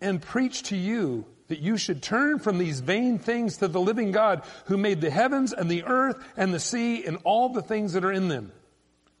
and 0.00 0.22
preach 0.22 0.62
to 0.70 0.76
you 0.78 1.26
that 1.50 1.58
you 1.58 1.76
should 1.76 2.00
turn 2.00 2.38
from 2.38 2.58
these 2.58 2.78
vain 2.78 3.18
things 3.18 3.56
to 3.56 3.66
the 3.66 3.80
living 3.80 4.12
God 4.12 4.44
who 4.66 4.76
made 4.76 5.00
the 5.00 5.10
heavens 5.10 5.52
and 5.52 5.68
the 5.68 5.82
earth 5.82 6.16
and 6.36 6.54
the 6.54 6.60
sea 6.60 7.04
and 7.04 7.18
all 7.24 7.48
the 7.48 7.60
things 7.60 7.94
that 7.94 8.04
are 8.04 8.12
in 8.12 8.28
them. 8.28 8.52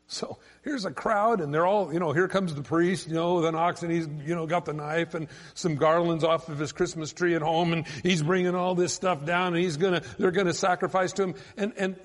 So 0.06 0.38
here's 0.62 0.84
a 0.84 0.92
crowd 0.92 1.40
and 1.40 1.52
they're 1.52 1.66
all, 1.66 1.92
you 1.92 1.98
know, 1.98 2.12
here 2.12 2.28
comes 2.28 2.54
the 2.54 2.62
priest, 2.62 3.08
you 3.08 3.14
know, 3.14 3.34
with 3.34 3.46
an 3.46 3.56
ox 3.56 3.82
and 3.82 3.90
he's, 3.90 4.06
you 4.24 4.36
know, 4.36 4.46
got 4.46 4.64
the 4.64 4.72
knife 4.72 5.14
and 5.14 5.26
some 5.54 5.74
garlands 5.74 6.22
off 6.22 6.48
of 6.48 6.60
his 6.60 6.70
Christmas 6.70 7.12
tree 7.12 7.34
at 7.34 7.42
home 7.42 7.72
and 7.72 7.84
he's 8.04 8.22
bringing 8.22 8.54
all 8.54 8.76
this 8.76 8.94
stuff 8.94 9.26
down 9.26 9.48
and 9.54 9.62
he's 9.62 9.76
gonna, 9.76 10.02
they're 10.16 10.30
gonna 10.30 10.54
sacrifice 10.54 11.12
to 11.14 11.24
him. 11.24 11.34
And, 11.56 11.72
and 11.76 11.96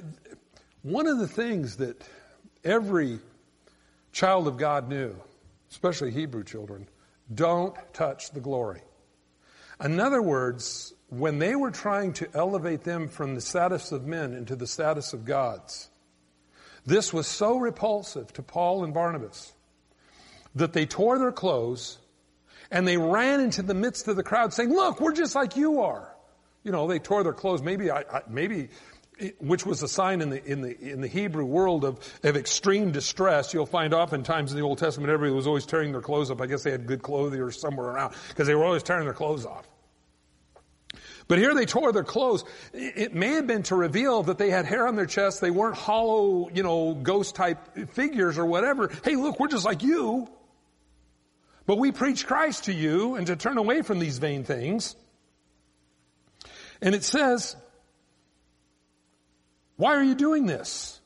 one 0.82 1.06
of 1.06 1.20
the 1.20 1.28
things 1.28 1.78
that 1.78 2.02
every 2.64 3.20
child 4.12 4.48
of 4.48 4.58
God 4.58 4.90
knew, 4.90 5.16
especially 5.70 6.10
Hebrew 6.10 6.44
children, 6.44 6.88
don't 7.32 7.76
touch 7.94 8.32
the 8.32 8.40
glory. 8.40 8.82
In 9.84 10.00
other 10.00 10.22
words, 10.22 10.94
when 11.10 11.40
they 11.40 11.56
were 11.56 11.72
trying 11.72 12.14
to 12.14 12.28
elevate 12.34 12.84
them 12.84 13.08
from 13.08 13.36
the 13.36 13.42
status 13.42 13.92
of 13.92 14.06
men 14.06 14.34
into 14.34 14.56
the 14.56 14.68
status 14.68 15.14
of 15.14 15.26
gods, 15.26 15.90
this 16.86 17.14
was 17.14 17.28
so 17.28 17.58
repulsive 17.58 18.32
to 18.34 18.44
Paul 18.44 18.84
and 18.84 18.94
Barnabas 18.94 19.54
that 20.56 20.74
they 20.74 20.86
tore 20.86 21.18
their 21.18 21.32
clothes 21.32 21.98
and 22.72 22.88
they 22.88 22.98
ran 22.98 23.42
into 23.42 23.62
the 23.62 23.74
midst 23.74 24.08
of 24.08 24.16
the 24.16 24.24
crowd 24.24 24.54
saying, 24.54 24.70
look, 24.70 25.00
we're 25.00 25.14
just 25.14 25.36
like 25.36 25.56
you 25.56 25.82
are. 25.82 26.12
You 26.64 26.72
know, 26.72 26.88
they 26.88 27.00
tore 27.00 27.24
their 27.24 27.34
clothes. 27.34 27.62
Maybe, 27.62 27.92
I, 27.92 28.00
I, 28.02 28.22
maybe 28.28 28.70
which 29.40 29.66
was 29.66 29.82
a 29.82 29.88
sign 29.88 30.22
in 30.22 30.30
the, 30.30 30.44
in 30.44 30.62
the, 30.62 30.80
in 30.80 31.02
the 31.02 31.08
Hebrew 31.08 31.46
world 31.46 31.86
of, 31.86 32.00
of 32.24 32.36
extreme 32.36 32.92
distress. 32.92 33.54
You'll 33.54 33.66
find 33.66 33.94
oftentimes 33.94 34.52
in 34.52 34.58
the 34.58 34.64
Old 34.64 34.78
Testament 34.78 35.12
everybody 35.12 35.36
was 35.36 35.48
always 35.48 35.66
tearing 35.66 35.92
their 35.92 36.02
clothes 36.02 36.32
up. 36.32 36.42
I 36.42 36.48
guess 36.48 36.64
they 36.64 36.72
had 36.72 36.86
good 36.86 37.02
clothing 37.02 37.40
or 37.40 37.52
somewhere 37.52 37.88
around 37.88 38.14
because 38.30 38.48
they 38.48 38.56
were 38.56 38.66
always 38.66 38.84
tearing 38.84 39.06
their 39.06 39.14
clothes 39.14 39.46
off. 39.46 39.68
But 41.28 41.40
here 41.40 41.56
they 41.56 41.66
tore 41.66 41.92
their 41.92 42.04
clothes. 42.04 42.44
It 42.74 43.16
may 43.16 43.34
have 43.34 43.48
been 43.48 43.64
to 43.64 43.76
reveal 43.76 44.24
that 44.24 44.38
they 44.38 44.52
had 44.52 44.66
hair 44.66 44.88
on 44.88 44.96
their 44.96 45.08
chest. 45.08 45.42
They 45.42 45.50
weren't 45.50 45.76
hollow, 45.76 46.50
you 46.54 46.62
know, 46.62 46.94
ghost 46.94 47.36
type 47.36 47.90
figures 47.94 48.38
or 48.38 48.46
whatever. 48.46 48.92
Hey, 49.04 49.16
look, 49.16 49.40
we're 49.40 49.48
just 49.48 49.66
like 49.66 49.82
you. 49.82 50.28
But 51.66 51.80
we 51.80 51.92
preach 51.92 52.28
Christ 52.28 52.66
to 52.66 52.74
you 52.74 53.16
and 53.16 53.26
to 53.28 53.36
turn 53.36 53.58
away 53.58 53.82
from 53.82 53.98
these 53.98 54.20
vain 54.20 54.44
things. 54.44 54.96
And 56.80 56.94
it 56.94 57.04
says, 57.04 57.56
why 59.78 59.96
are 59.96 60.04
you 60.04 60.16
doing 60.16 60.46
this? 60.46 61.00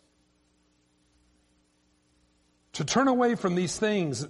To 2.73 2.85
turn 2.85 3.07
away 3.07 3.35
from 3.35 3.55
these 3.55 3.77
things 3.77 4.27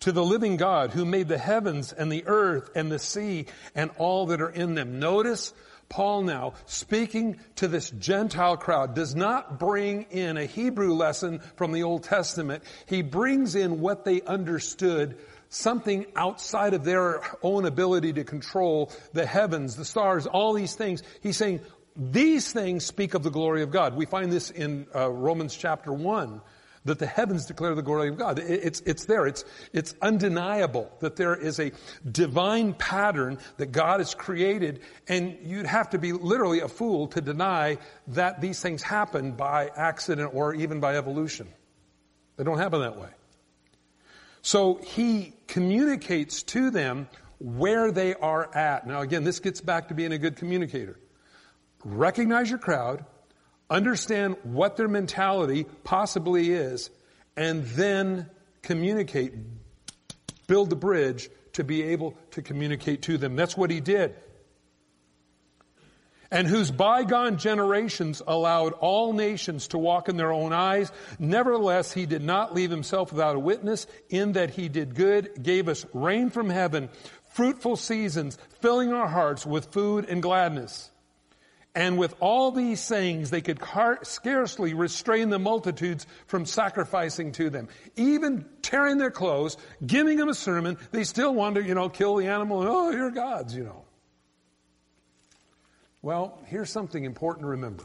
to 0.00 0.12
the 0.12 0.24
living 0.24 0.56
God 0.56 0.90
who 0.90 1.04
made 1.04 1.28
the 1.28 1.38
heavens 1.38 1.92
and 1.92 2.10
the 2.10 2.24
earth 2.26 2.70
and 2.74 2.90
the 2.90 2.98
sea 2.98 3.46
and 3.74 3.90
all 3.98 4.26
that 4.26 4.40
are 4.40 4.50
in 4.50 4.74
them. 4.74 4.98
Notice 4.98 5.52
Paul 5.88 6.22
now 6.22 6.54
speaking 6.66 7.40
to 7.56 7.68
this 7.68 7.90
Gentile 7.90 8.56
crowd 8.56 8.94
does 8.94 9.14
not 9.14 9.58
bring 9.58 10.04
in 10.10 10.36
a 10.36 10.44
Hebrew 10.44 10.94
lesson 10.94 11.40
from 11.56 11.72
the 11.72 11.82
Old 11.82 12.04
Testament. 12.04 12.62
He 12.86 13.02
brings 13.02 13.54
in 13.54 13.80
what 13.80 14.04
they 14.04 14.22
understood 14.22 15.18
something 15.48 16.06
outside 16.14 16.74
of 16.74 16.84
their 16.84 17.22
own 17.42 17.64
ability 17.64 18.12
to 18.14 18.24
control 18.24 18.92
the 19.14 19.24
heavens, 19.24 19.76
the 19.76 19.84
stars, 19.84 20.26
all 20.26 20.52
these 20.52 20.74
things. 20.74 21.02
He's 21.22 21.38
saying, 21.38 21.60
these 21.98 22.52
things 22.52 22.86
speak 22.86 23.14
of 23.14 23.24
the 23.24 23.30
glory 23.30 23.62
of 23.62 23.72
God. 23.72 23.96
We 23.96 24.06
find 24.06 24.32
this 24.32 24.50
in 24.50 24.86
uh, 24.94 25.10
Romans 25.10 25.56
chapter 25.56 25.92
1 25.92 26.40
that 26.84 27.00
the 27.00 27.06
heavens 27.06 27.46
declare 27.46 27.74
the 27.74 27.82
glory 27.82 28.08
of 28.08 28.16
God. 28.16 28.38
It's, 28.38 28.80
it's 28.86 29.04
there. 29.04 29.26
It's, 29.26 29.44
it's 29.72 29.94
undeniable 30.00 30.90
that 31.00 31.16
there 31.16 31.34
is 31.34 31.58
a 31.58 31.72
divine 32.10 32.72
pattern 32.72 33.38
that 33.56 33.72
God 33.72 33.98
has 33.98 34.14
created 34.14 34.80
and 35.08 35.36
you'd 35.42 35.66
have 35.66 35.90
to 35.90 35.98
be 35.98 36.12
literally 36.12 36.60
a 36.60 36.68
fool 36.68 37.08
to 37.08 37.20
deny 37.20 37.78
that 38.08 38.40
these 38.40 38.60
things 38.60 38.82
happen 38.82 39.32
by 39.32 39.68
accident 39.76 40.30
or 40.34 40.54
even 40.54 40.78
by 40.78 40.96
evolution. 40.96 41.48
They 42.36 42.44
don't 42.44 42.58
happen 42.58 42.80
that 42.80 42.96
way. 42.96 43.10
So 44.40 44.76
he 44.76 45.34
communicates 45.48 46.44
to 46.44 46.70
them 46.70 47.08
where 47.40 47.90
they 47.90 48.14
are 48.14 48.54
at. 48.54 48.86
Now 48.86 49.00
again, 49.00 49.24
this 49.24 49.40
gets 49.40 49.60
back 49.60 49.88
to 49.88 49.94
being 49.94 50.12
a 50.12 50.18
good 50.18 50.36
communicator. 50.36 50.96
Recognize 51.84 52.50
your 52.50 52.58
crowd, 52.58 53.04
understand 53.70 54.36
what 54.42 54.76
their 54.76 54.88
mentality 54.88 55.66
possibly 55.84 56.52
is, 56.52 56.90
and 57.36 57.64
then 57.66 58.28
communicate, 58.62 59.32
build 60.46 60.70
the 60.70 60.76
bridge 60.76 61.30
to 61.52 61.64
be 61.64 61.82
able 61.82 62.16
to 62.32 62.42
communicate 62.42 63.02
to 63.02 63.18
them. 63.18 63.36
That's 63.36 63.56
what 63.56 63.70
he 63.70 63.80
did. 63.80 64.14
And 66.30 66.46
whose 66.46 66.70
bygone 66.70 67.38
generations 67.38 68.20
allowed 68.26 68.74
all 68.74 69.14
nations 69.14 69.68
to 69.68 69.78
walk 69.78 70.10
in 70.10 70.18
their 70.18 70.32
own 70.32 70.52
eyes. 70.52 70.92
Nevertheless, 71.18 71.92
he 71.92 72.04
did 72.04 72.22
not 72.22 72.54
leave 72.54 72.70
himself 72.70 73.12
without 73.12 73.36
a 73.36 73.40
witness 73.40 73.86
in 74.10 74.32
that 74.32 74.50
he 74.50 74.68
did 74.68 74.94
good, 74.94 75.42
gave 75.42 75.68
us 75.68 75.86
rain 75.94 76.28
from 76.28 76.50
heaven, 76.50 76.90
fruitful 77.32 77.76
seasons, 77.76 78.36
filling 78.60 78.92
our 78.92 79.08
hearts 79.08 79.46
with 79.46 79.72
food 79.72 80.04
and 80.04 80.22
gladness. 80.22 80.90
And 81.78 81.96
with 81.96 82.16
all 82.18 82.50
these 82.50 82.80
sayings, 82.80 83.30
they 83.30 83.40
could 83.40 83.60
car- 83.60 84.00
scarcely 84.02 84.74
restrain 84.74 85.30
the 85.30 85.38
multitudes 85.38 86.08
from 86.26 86.44
sacrificing 86.44 87.30
to 87.34 87.50
them. 87.50 87.68
Even 87.94 88.46
tearing 88.62 88.98
their 88.98 89.12
clothes, 89.12 89.56
giving 89.86 90.18
them 90.18 90.28
a 90.28 90.34
sermon, 90.34 90.76
they 90.90 91.04
still 91.04 91.32
wanted 91.32 91.62
to, 91.62 91.68
you 91.68 91.76
know, 91.76 91.88
kill 91.88 92.16
the 92.16 92.26
animal 92.26 92.64
oh, 92.66 92.90
you're 92.90 93.12
gods, 93.12 93.54
you 93.54 93.62
know. 93.62 93.84
Well, 96.02 96.42
here's 96.46 96.68
something 96.68 97.04
important 97.04 97.44
to 97.44 97.50
remember. 97.50 97.84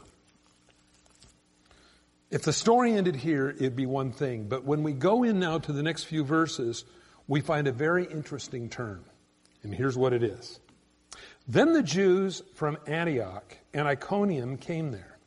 If 2.32 2.42
the 2.42 2.52
story 2.52 2.94
ended 2.94 3.14
here, 3.14 3.48
it'd 3.48 3.76
be 3.76 3.86
one 3.86 4.10
thing. 4.10 4.48
But 4.48 4.64
when 4.64 4.82
we 4.82 4.92
go 4.92 5.22
in 5.22 5.38
now 5.38 5.58
to 5.58 5.72
the 5.72 5.84
next 5.84 6.02
few 6.02 6.24
verses, 6.24 6.84
we 7.28 7.40
find 7.40 7.68
a 7.68 7.72
very 7.72 8.06
interesting 8.06 8.68
turn. 8.68 9.04
And 9.62 9.72
here's 9.72 9.96
what 9.96 10.12
it 10.12 10.24
is. 10.24 10.58
Then 11.46 11.74
the 11.74 11.82
Jews 11.84 12.42
from 12.56 12.76
Antioch 12.88 13.58
and 13.74 13.86
Iconium 13.86 14.56
came 14.56 14.92
there. 14.92 15.18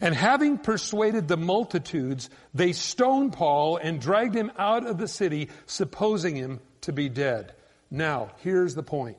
And 0.00 0.14
having 0.14 0.58
persuaded 0.58 1.28
the 1.28 1.36
multitudes, 1.36 2.28
they 2.52 2.72
stoned 2.72 3.32
Paul 3.32 3.76
and 3.76 4.00
dragged 4.00 4.34
him 4.34 4.50
out 4.58 4.86
of 4.86 4.98
the 4.98 5.06
city, 5.06 5.50
supposing 5.66 6.34
him 6.34 6.60
to 6.82 6.92
be 6.92 7.08
dead. 7.08 7.54
Now, 7.90 8.32
here's 8.38 8.74
the 8.74 8.82
point. 8.82 9.18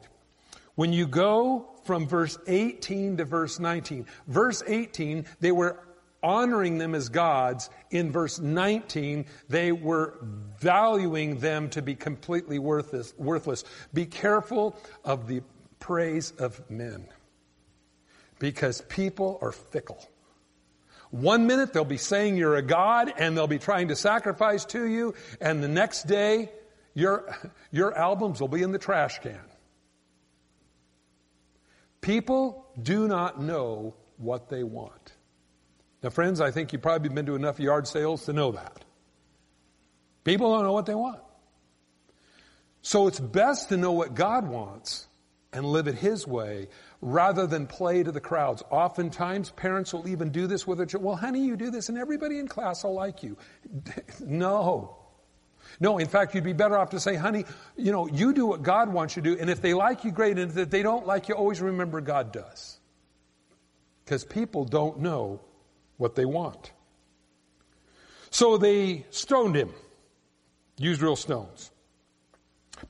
When 0.75 0.91
you 0.91 1.07
go 1.07 1.69
from 1.85 2.07
verse 2.07 2.37
18 2.45 3.17
to 3.17 3.25
verse 3.25 3.57
19, 3.57 4.05
verse 4.27 4.61
18, 4.67 5.25
they 5.39 5.53
were 5.53 5.79
honoring 6.21 6.77
them 6.77 6.93
as 6.93 7.07
gods. 7.07 7.69
In 7.91 8.11
verse 8.11 8.39
19, 8.39 9.25
they 9.47 9.71
were 9.71 10.19
valuing 10.59 11.37
them 11.37 11.69
to 11.69 11.81
be 11.81 11.95
completely 11.95 12.59
worthless. 12.59 13.63
Be 13.93 14.05
careful 14.05 14.75
of 15.05 15.27
the 15.27 15.41
praise 15.79 16.31
of 16.31 16.69
men. 16.69 17.07
Because 18.39 18.81
people 18.81 19.39
are 19.41 19.51
fickle. 19.51 20.05
One 21.11 21.47
minute 21.47 21.71
they'll 21.71 21.85
be 21.85 21.97
saying 21.97 22.35
you're 22.35 22.55
a 22.55 22.61
God 22.61 23.13
and 23.17 23.37
they'll 23.37 23.47
be 23.47 23.59
trying 23.59 23.87
to 23.87 23.95
sacrifice 23.95 24.65
to 24.65 24.85
you, 24.85 25.13
and 25.39 25.63
the 25.63 25.67
next 25.67 26.03
day 26.07 26.49
your, 26.93 27.33
your 27.71 27.97
albums 27.97 28.41
will 28.41 28.47
be 28.47 28.63
in 28.63 28.71
the 28.71 28.79
trash 28.79 29.19
can. 29.19 29.39
People 32.01 32.65
do 32.81 33.07
not 33.07 33.41
know 33.41 33.95
what 34.17 34.49
they 34.49 34.63
want. 34.63 35.13
Now, 36.03 36.09
friends, 36.09 36.39
I 36.39 36.51
think 36.51 36.71
you've 36.71 36.81
probably 36.81 37.09
been 37.09 37.25
to 37.25 37.35
enough 37.35 37.59
yard 37.59 37.87
sales 37.87 38.25
to 38.25 38.33
know 38.33 38.51
that. 38.51 38.85
People 40.23 40.53
don't 40.53 40.63
know 40.63 40.73
what 40.73 40.85
they 40.85 40.93
want. 40.93 41.19
So 42.81 43.07
it's 43.07 43.19
best 43.19 43.69
to 43.69 43.77
know 43.77 43.91
what 43.93 44.13
God 44.13 44.47
wants 44.47 45.07
and 45.55 45.65
live 45.65 45.87
it 45.87 45.95
His 45.95 46.27
way 46.27 46.67
rather 47.01 47.47
than 47.47 47.65
play 47.65 48.03
to 48.03 48.11
the 48.11 48.19
crowds. 48.19 48.61
Oftentimes 48.69 49.49
parents 49.51 49.93
will 49.93 50.07
even 50.07 50.29
do 50.29 50.47
this 50.47 50.67
with 50.67 50.77
their 50.77 50.85
children. 50.85 51.07
Well, 51.07 51.15
honey, 51.15 51.45
you 51.45 51.55
do 51.55 51.71
this 51.71 51.89
and 51.89 51.97
everybody 51.97 52.39
in 52.39 52.47
class 52.47 52.83
will 52.83 52.93
like 52.93 53.23
you. 53.23 53.37
no. 54.19 54.97
No, 55.79 55.97
in 55.97 56.07
fact, 56.07 56.35
you'd 56.35 56.43
be 56.43 56.53
better 56.53 56.77
off 56.77 56.91
to 56.91 56.99
say, 56.99 57.15
honey, 57.15 57.45
you 57.75 57.91
know, 57.91 58.07
you 58.07 58.33
do 58.33 58.45
what 58.45 58.63
God 58.63 58.89
wants 58.89 59.15
you 59.15 59.21
to 59.23 59.35
do, 59.35 59.41
and 59.41 59.49
if 59.49 59.61
they 59.61 59.73
like 59.73 60.05
you, 60.05 60.11
great, 60.11 60.37
and 60.37 60.57
if 60.57 60.69
they 60.69 60.83
don't 60.83 61.05
like 61.05 61.27
you, 61.27 61.35
always 61.35 61.59
remember 61.59 61.99
God 61.99 62.31
does. 62.31 62.79
Because 64.03 64.23
people 64.23 64.63
don't 64.63 64.99
know 64.99 65.41
what 65.97 66.15
they 66.15 66.23
want. 66.23 66.71
So 68.29 68.57
they 68.57 69.05
stoned 69.09 69.55
him, 69.55 69.73
used 70.77 71.01
real 71.01 71.15
stones. 71.15 71.71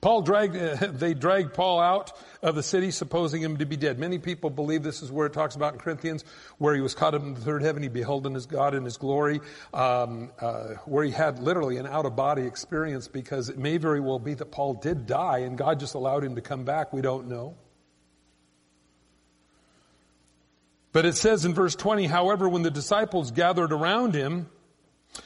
Paul 0.02 0.22
dragged, 0.22 0.56
uh, 0.56 0.76
they 0.92 1.14
dragged 1.14 1.54
Paul 1.54 1.80
out 1.80 2.14
of 2.46 2.54
the 2.54 2.62
city, 2.62 2.92
supposing 2.92 3.42
him 3.42 3.58
to 3.58 3.66
be 3.66 3.76
dead. 3.76 3.98
Many 3.98 4.20
people 4.20 4.52
believe 4.52 4.84
this 4.84 5.02
is 5.02 5.12
where 5.12 5.26
it 5.26 5.34
talks 5.34 5.56
about 5.56 5.74
in 5.74 5.80
Corinthians, 5.80 6.24
where 6.60 6.76
he 6.76 6.82
was 6.82 6.94
caught 6.94 7.16
up 7.16 7.24
in 7.24 7.34
the 7.34 7.42
third 7.42 7.64
heaven, 7.64 7.82
he 7.82 7.90
beheld 7.90 8.28
in 8.28 8.36
his 8.36 8.46
God 8.46 8.76
in 8.76 8.86
his 8.86 8.98
glory, 8.98 9.42
um, 9.74 10.32
uh, 10.40 10.76
where 10.86 11.04
he 11.04 11.10
had 11.10 11.40
literally 11.40 11.78
an 11.78 11.88
out 11.88 12.06
of 12.06 12.16
body 12.16 12.44
experience 12.44 13.08
because 13.08 13.50
it 13.50 13.58
may 13.58 13.78
very 13.78 14.00
well 14.00 14.20
be 14.20 14.36
that 14.36 14.52
Paul 14.52 14.76
did 14.76 15.08
die 15.08 15.40
and 15.40 15.58
God 15.58 15.80
just 15.80 15.96
allowed 15.96 16.24
him 16.24 16.36
to 16.36 16.42
come 16.42 16.66
back. 16.66 16.94
We 16.94 17.02
don't 17.02 17.28
know. 17.28 17.58
But 20.92 21.06
it 21.06 21.16
says 21.16 21.46
in 21.46 21.56
verse 21.56 21.76
20, 21.76 22.06
however, 22.06 22.48
when 22.48 22.62
the 22.62 22.70
disciples 22.70 23.32
gathered 23.32 23.74
around 23.74 24.14
him, 24.14 24.52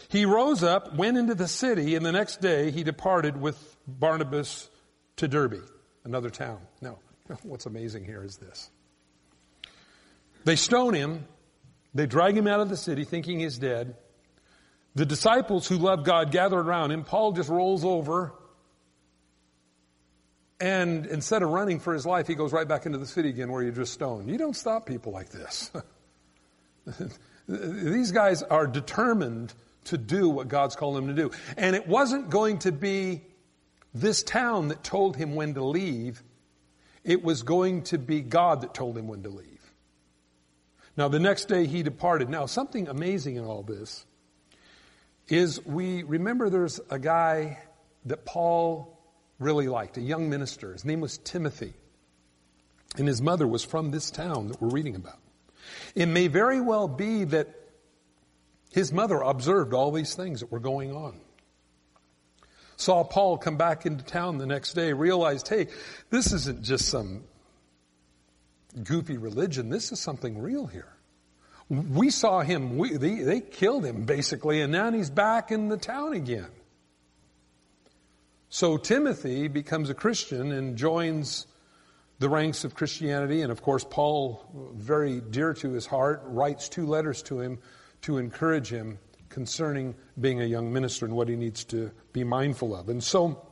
he 0.08 0.24
rose 0.24 0.64
up, 0.64 0.96
went 0.96 1.18
into 1.18 1.36
the 1.36 1.50
city, 1.50 1.96
and 1.96 2.06
the 2.06 2.14
next 2.14 2.40
day 2.40 2.72
he 2.72 2.84
departed 2.84 3.40
with 3.40 3.76
Barnabas 3.86 4.70
to 5.18 5.28
Derbe, 5.28 5.66
another 6.06 6.30
town. 6.30 6.60
Now, 6.82 7.00
what's 7.44 7.66
amazing 7.66 8.06
here 8.06 8.24
is 8.24 8.38
this. 8.38 8.70
They 10.46 10.56
stone 10.56 10.94
him. 10.94 11.26
They 11.94 12.06
drag 12.06 12.38
him 12.38 12.48
out 12.48 12.60
of 12.60 12.70
the 12.70 12.78
city 12.78 13.04
thinking 13.04 13.40
he's 13.40 13.58
dead. 13.58 13.96
The 14.96 15.06
disciples 15.06 15.68
who 15.68 15.78
love 15.78 16.04
God 16.04 16.32
gather 16.32 16.58
around 16.60 16.92
him. 16.92 17.04
Paul 17.04 17.32
just 17.32 17.50
rolls 17.50 17.84
over 17.84 18.34
and 20.60 21.06
instead 21.06 21.42
of 21.42 21.50
running 21.50 21.80
for 21.80 21.94
his 21.94 22.06
life, 22.06 22.28
he 22.28 22.36
goes 22.36 22.52
right 22.52 22.68
back 22.68 22.86
into 22.86 22.98
the 22.98 23.06
city 23.06 23.30
again 23.30 23.52
where 23.52 23.64
he 23.64 23.72
just 23.72 23.94
stoned. 23.94 24.30
You 24.30 24.38
don't 24.38 24.56
stop 24.56 24.86
people 24.86 25.14
like 25.14 25.30
this. 25.30 25.72
These 27.48 28.12
guys 28.12 28.44
are 28.44 28.68
determined 28.68 29.54
to 29.86 29.98
do 29.98 30.28
what 30.28 30.50
God's 30.50 30.76
called 30.76 30.98
them 30.98 31.08
to 31.08 31.14
do. 31.14 31.32
And 31.56 31.76
it 31.76 31.88
wasn't 31.88 32.30
going 32.30 32.60
to 32.60 32.74
be 32.74 33.22
this 33.94 34.22
town 34.22 34.68
that 34.68 34.84
told 34.84 35.16
him 35.16 35.34
when 35.36 35.54
to 35.54 35.64
leave. 35.64 36.22
It 37.04 37.24
was 37.24 37.44
going 37.44 37.84
to 37.84 37.98
be 37.98 38.22
God 38.22 38.62
that 38.62 38.74
told 38.74 38.98
him 38.98 39.08
when 39.08 39.24
to 39.24 39.30
leave. 39.30 39.46
Now 40.98 41.08
the 41.08 41.20
next 41.20 41.46
day 41.46 41.66
he 41.66 41.84
departed. 41.84 42.30
Now 42.30 42.46
something 42.46 42.88
amazing 42.88 43.38
in 43.38 43.46
all 43.46 43.64
this 43.64 44.06
is 45.28 45.66
we 45.66 46.04
remember 46.04 46.50
there's 46.50 46.80
a 46.90 47.00
guy 47.00 47.60
that 48.06 48.26
Paul 48.26 49.00
really 49.38 49.68
liked, 49.68 49.98
a 49.98 50.02
young 50.02 50.30
minister. 50.30 50.74
His 50.74 50.84
name 50.84 51.00
was 51.02 51.18
Timothy. 51.20 51.74
And 52.98 53.08
his 53.08 53.22
mother 53.22 53.48
was 53.48 53.64
from 53.64 53.92
this 53.92 54.12
town 54.12 54.48
that 54.48 54.62
we're 54.62 54.70
reading 54.70 54.96
about. 54.96 55.20
It 55.96 56.08
may 56.08 56.28
very 56.28 56.60
well 56.60 56.88
be 56.88 57.24
that 57.26 57.48
his 58.72 58.92
mother 58.92 59.18
observed 59.18 59.74
all 59.74 59.92
these 59.92 60.16
things 60.16 60.42
that 60.42 60.52
were 60.52 60.60
going 60.60 60.92
on. 60.92 61.20
Saw 62.80 63.04
Paul 63.04 63.38
come 63.38 63.58
back 63.58 63.86
into 63.86 64.06
town 64.06 64.38
the 64.38 64.46
next 64.46 64.72
day, 64.72 64.94
realized, 64.94 65.50
hey, 65.50 65.68
this 66.10 66.32
isn't 66.32 66.64
just 66.64 66.88
some 66.88 67.26
goofy 68.86 69.18
religion. 69.18 69.68
This 69.68 69.92
is 69.92 70.00
something 70.00 70.40
real 70.40 70.66
here. 70.66 70.88
We 71.68 72.10
saw 72.10 72.40
him, 72.40 72.78
we, 72.78 72.96
they, 72.96 73.16
they 73.16 73.42
killed 73.42 73.84
him 73.84 74.06
basically, 74.06 74.62
and 74.62 74.72
now 74.72 74.94
he's 74.94 75.10
back 75.10 75.52
in 75.52 75.68
the 75.68 75.76
town 75.76 76.14
again. 76.14 76.48
So 78.48 78.78
Timothy 78.78 79.50
becomes 79.50 79.90
a 79.90 79.94
Christian 79.94 80.54
and 80.54 80.78
joins 80.78 81.48
the 82.20 82.30
ranks 82.30 82.64
of 82.64 82.76
Christianity. 82.76 83.42
And 83.42 83.52
of 83.52 83.62
course, 83.62 83.86
Paul, 83.88 84.72
very 84.74 85.20
dear 85.20 85.54
to 85.56 85.74
his 85.74 85.86
heart, 85.86 86.22
writes 86.24 86.70
two 86.70 86.86
letters 86.86 87.22
to 87.24 87.42
him 87.42 87.60
to 88.04 88.20
encourage 88.20 88.70
him 88.70 89.00
concerning 89.30 89.96
being 90.20 90.42
a 90.42 90.46
young 90.46 90.74
minister 90.74 91.06
and 91.06 91.16
what 91.16 91.30
he 91.30 91.36
needs 91.36 91.64
to 91.66 91.92
be 92.14 92.24
mindful 92.24 92.76
of. 92.76 92.90
And 92.90 93.04
so, 93.04 93.46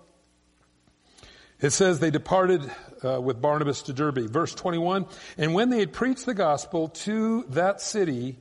it 1.60 1.72
says 1.72 2.00
they 2.00 2.12
departed 2.12 2.70
uh, 3.04 3.20
with 3.20 3.42
Barnabas 3.42 3.84
to 3.84 3.94
Derbe. 3.94 4.30
Verse 4.30 4.54
21, 4.54 5.06
and 5.38 5.54
when 5.54 5.70
they 5.70 5.80
had 5.80 5.92
preached 5.92 6.26
the 6.26 6.34
gospel 6.34 6.90
to 6.90 7.46
that 7.50 7.82
city 7.82 8.38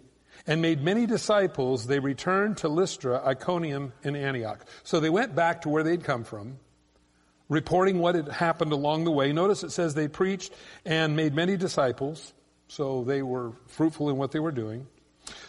and 0.46 0.61
made 0.61 0.83
many 0.83 1.07
disciples, 1.07 1.87
they 1.87 1.99
returned 1.99 2.59
to 2.59 2.68
Lystra, 2.68 3.22
Iconium, 3.25 3.92
and 4.05 4.16
Antioch. 4.16 4.64
So 4.83 5.01
they 5.01 5.11
went 5.11 5.35
back 5.35 5.62
to 5.62 5.70
where 5.70 5.83
they'd 5.83 6.05
come 6.05 6.25
from, 6.25 6.59
reporting 7.49 7.99
what 7.99 8.14
had 8.14 8.29
happened 8.29 8.72
along 8.72 9.05
the 9.05 9.11
way. 9.11 9.33
Notice 9.33 9.64
it 9.64 9.72
says 9.72 9.94
they 9.94 10.09
preached 10.09 10.53
and 10.85 11.16
made 11.16 11.35
many 11.35 11.57
disciples, 11.57 12.35
so 12.68 13.03
they 13.05 13.22
were 13.22 13.53
fruitful 13.66 14.11
in 14.11 14.16
what 14.16 14.33
they 14.33 14.40
were 14.40 14.53
doing. 14.53 14.87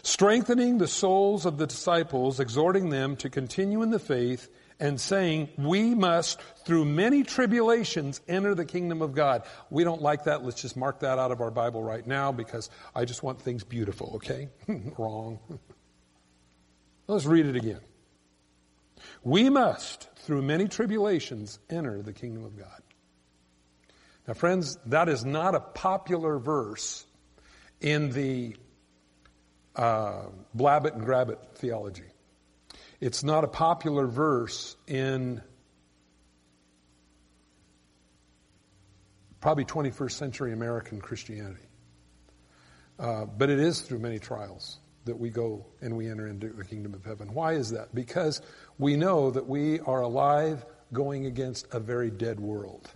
Strengthening 0.02 0.78
the 0.78 0.88
souls 0.88 1.46
of 1.46 1.58
the 1.58 1.66
disciples, 1.66 2.40
exhorting 2.40 2.90
them 2.90 3.16
to 3.16 3.30
continue 3.30 3.82
in 3.82 3.90
the 3.90 3.98
faith, 3.98 4.48
and 4.80 5.00
saying, 5.00 5.48
we 5.58 5.94
must, 5.94 6.40
through 6.64 6.84
many 6.84 7.24
tribulations, 7.24 8.20
enter 8.28 8.54
the 8.54 8.64
kingdom 8.64 9.02
of 9.02 9.14
God. 9.14 9.42
We 9.70 9.84
don't 9.84 10.02
like 10.02 10.24
that. 10.24 10.44
Let's 10.44 10.62
just 10.62 10.76
mark 10.76 11.00
that 11.00 11.18
out 11.18 11.32
of 11.32 11.40
our 11.40 11.50
Bible 11.50 11.82
right 11.82 12.06
now 12.06 12.30
because 12.30 12.70
I 12.94 13.04
just 13.04 13.22
want 13.22 13.42
things 13.42 13.64
beautiful, 13.64 14.12
okay? 14.16 14.48
Wrong. 14.98 15.40
Let's 17.08 17.26
read 17.26 17.46
it 17.46 17.56
again. 17.56 17.80
We 19.22 19.50
must, 19.50 20.08
through 20.18 20.42
many 20.42 20.68
tribulations, 20.68 21.58
enter 21.68 22.02
the 22.02 22.12
kingdom 22.12 22.44
of 22.44 22.56
God. 22.56 22.82
Now, 24.26 24.34
friends, 24.34 24.78
that 24.86 25.08
is 25.08 25.24
not 25.24 25.54
a 25.54 25.60
popular 25.60 26.38
verse 26.38 27.06
in 27.80 28.10
the 28.10 28.56
uh, 29.78 30.24
blab 30.54 30.84
it 30.86 30.94
and 30.94 31.04
grab 31.04 31.30
it 31.30 31.38
theology. 31.54 32.02
It's 33.00 33.22
not 33.22 33.44
a 33.44 33.48
popular 33.48 34.06
verse 34.06 34.76
in 34.88 35.40
probably 39.40 39.64
21st 39.64 40.12
century 40.12 40.52
American 40.52 41.00
Christianity. 41.00 41.62
Uh, 42.98 43.24
but 43.24 43.48
it 43.50 43.60
is 43.60 43.80
through 43.80 44.00
many 44.00 44.18
trials 44.18 44.80
that 45.04 45.18
we 45.18 45.30
go 45.30 45.64
and 45.80 45.96
we 45.96 46.10
enter 46.10 46.26
into 46.26 46.48
the 46.48 46.64
kingdom 46.64 46.92
of 46.92 47.04
heaven. 47.04 47.32
Why 47.32 47.52
is 47.52 47.70
that? 47.70 47.94
Because 47.94 48.42
we 48.78 48.96
know 48.96 49.30
that 49.30 49.46
we 49.46 49.78
are 49.80 50.02
alive 50.02 50.66
going 50.92 51.26
against 51.26 51.68
a 51.72 51.78
very 51.78 52.10
dead 52.10 52.40
world. 52.40 52.90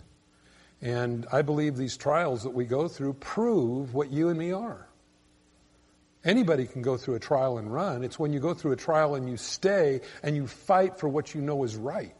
And 0.81 1.25
I 1.31 1.43
believe 1.43 1.77
these 1.77 1.95
trials 1.95 2.43
that 2.43 2.49
we 2.49 2.65
go 2.65 2.89
through 2.89 3.13
prove 3.13 3.93
what 3.93 4.11
you 4.11 4.27
and 4.27 4.37
me 4.37 4.51
are. 4.51 4.89
Anybody 6.25 6.67
can 6.67 6.81
go 6.81 6.95
through 6.95 7.15
a 7.15 7.19
trial 7.19 7.57
and 7.57 7.71
run. 7.71 8.03
It's 8.03 8.17
when 8.17 8.31
you 8.31 8.39
go 8.39 8.53
through 8.53 8.71
a 8.71 8.77
trial 8.77 9.15
and 9.15 9.29
you 9.29 9.35
stay 9.35 10.01
and 10.21 10.35
you 10.35 10.47
fight 10.47 10.97
for 10.97 11.09
what 11.09 11.35
you 11.35 11.41
know 11.41 11.63
is 11.63 11.75
right. 11.75 12.13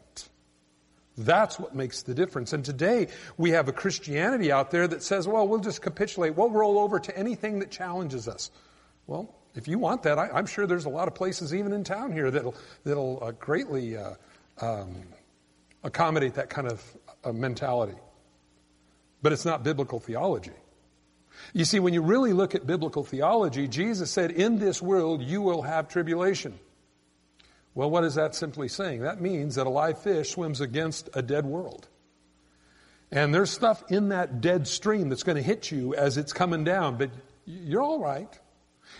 That's 1.16 1.58
what 1.58 1.74
makes 1.74 2.02
the 2.02 2.14
difference. 2.14 2.52
And 2.52 2.64
today 2.64 3.08
we 3.38 3.50
have 3.50 3.68
a 3.68 3.72
Christianity 3.72 4.52
out 4.52 4.70
there 4.70 4.86
that 4.86 5.02
says, 5.02 5.28
well, 5.28 5.46
we'll 5.46 5.60
just 5.60 5.80
capitulate. 5.80 6.36
We'll 6.36 6.50
roll 6.50 6.78
over 6.78 6.98
to 6.98 7.16
anything 7.16 7.60
that 7.60 7.70
challenges 7.70 8.28
us. 8.28 8.50
Well, 9.06 9.34
if 9.54 9.68
you 9.68 9.78
want 9.78 10.02
that, 10.02 10.18
I, 10.18 10.38
am 10.38 10.46
sure 10.46 10.66
there's 10.66 10.86
a 10.86 10.90
lot 10.90 11.08
of 11.08 11.14
places 11.14 11.54
even 11.54 11.72
in 11.72 11.84
town 11.84 12.12
here 12.12 12.30
that'll, 12.30 12.56
that'll 12.84 13.22
uh, 13.22 13.30
greatly 13.30 13.96
uh, 13.96 14.14
um, 14.60 15.02
accommodate 15.84 16.34
that 16.34 16.50
kind 16.50 16.66
of 16.66 16.82
uh, 17.22 17.32
mentality. 17.32 17.96
But 19.22 19.32
it's 19.32 19.44
not 19.44 19.62
biblical 19.62 20.00
theology. 20.00 20.50
You 21.52 21.64
see, 21.64 21.80
when 21.80 21.94
you 21.94 22.02
really 22.02 22.32
look 22.32 22.54
at 22.54 22.66
biblical 22.66 23.04
theology, 23.04 23.68
Jesus 23.68 24.10
said, 24.10 24.30
In 24.30 24.58
this 24.58 24.82
world 24.82 25.22
you 25.22 25.42
will 25.42 25.62
have 25.62 25.88
tribulation. 25.88 26.58
Well, 27.74 27.90
what 27.90 28.04
is 28.04 28.14
that 28.14 28.34
simply 28.34 28.68
saying? 28.68 29.02
That 29.02 29.20
means 29.20 29.56
that 29.56 29.66
a 29.66 29.70
live 29.70 30.00
fish 30.00 30.30
swims 30.30 30.60
against 30.60 31.10
a 31.14 31.22
dead 31.22 31.44
world. 31.44 31.88
And 33.10 33.34
there's 33.34 33.50
stuff 33.50 33.82
in 33.90 34.08
that 34.08 34.40
dead 34.40 34.66
stream 34.66 35.08
that's 35.08 35.22
going 35.22 35.36
to 35.36 35.42
hit 35.42 35.70
you 35.70 35.94
as 35.94 36.16
it's 36.16 36.32
coming 36.32 36.64
down, 36.64 36.96
but 36.96 37.10
you're 37.44 37.82
all 37.82 38.00
right. 38.00 38.28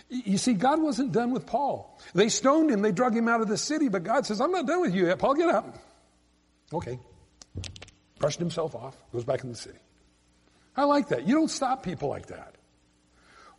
You 0.09 0.37
see, 0.37 0.53
God 0.53 0.81
wasn't 0.81 1.11
done 1.11 1.31
with 1.31 1.45
Paul. 1.45 1.99
They 2.13 2.29
stoned 2.29 2.69
him, 2.69 2.81
they 2.81 2.91
drug 2.91 3.15
him 3.15 3.27
out 3.27 3.41
of 3.41 3.47
the 3.47 3.57
city, 3.57 3.89
but 3.89 4.03
God 4.03 4.25
says, 4.25 4.41
I'm 4.41 4.51
not 4.51 4.67
done 4.67 4.81
with 4.81 4.93
you 4.93 5.07
yet. 5.07 5.19
Paul, 5.19 5.35
get 5.35 5.49
up. 5.49 5.77
Okay. 6.73 6.99
Brushed 8.19 8.39
himself 8.39 8.75
off, 8.75 8.95
goes 9.11 9.23
back 9.23 9.43
in 9.43 9.49
the 9.49 9.57
city. 9.57 9.79
I 10.75 10.83
like 10.83 11.09
that. 11.09 11.27
You 11.27 11.35
don't 11.35 11.49
stop 11.49 11.83
people 11.83 12.09
like 12.09 12.27
that. 12.27 12.55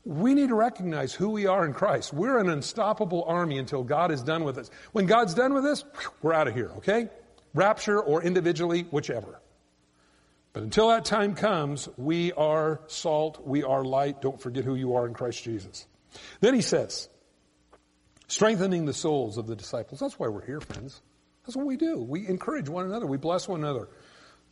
We 0.04 0.34
need 0.34 0.48
to 0.48 0.54
recognize 0.54 1.12
who 1.12 1.30
we 1.30 1.46
are 1.46 1.66
in 1.66 1.72
Christ. 1.72 2.12
We're 2.12 2.38
an 2.38 2.48
unstoppable 2.48 3.24
army 3.26 3.58
until 3.58 3.82
God 3.82 4.12
is 4.12 4.22
done 4.22 4.44
with 4.44 4.56
us. 4.56 4.70
When 4.92 5.06
God's 5.06 5.34
done 5.34 5.52
with 5.52 5.64
us, 5.64 5.84
we're 6.22 6.32
out 6.32 6.46
of 6.46 6.54
here, 6.54 6.70
okay? 6.76 7.08
Rapture 7.54 8.00
or 8.00 8.22
individually, 8.22 8.82
whichever. 8.90 9.40
But 10.52 10.62
until 10.62 10.88
that 10.88 11.04
time 11.04 11.34
comes, 11.34 11.88
we 11.96 12.32
are 12.32 12.80
salt, 12.86 13.44
we 13.44 13.64
are 13.64 13.84
light. 13.84 14.22
Don't 14.22 14.40
forget 14.40 14.64
who 14.64 14.74
you 14.74 14.94
are 14.94 15.06
in 15.06 15.12
Christ 15.12 15.42
Jesus. 15.42 15.86
Then 16.40 16.54
he 16.54 16.62
says, 16.62 17.08
strengthening 18.28 18.86
the 18.86 18.94
souls 18.94 19.38
of 19.38 19.46
the 19.46 19.56
disciples. 19.56 20.00
That's 20.00 20.18
why 20.18 20.28
we're 20.28 20.46
here, 20.46 20.60
friends. 20.60 21.02
That's 21.44 21.56
what 21.56 21.66
we 21.66 21.76
do. 21.76 21.98
We 21.98 22.26
encourage 22.28 22.68
one 22.68 22.86
another. 22.86 23.06
We 23.06 23.18
bless 23.18 23.48
one 23.48 23.60
another. 23.64 23.88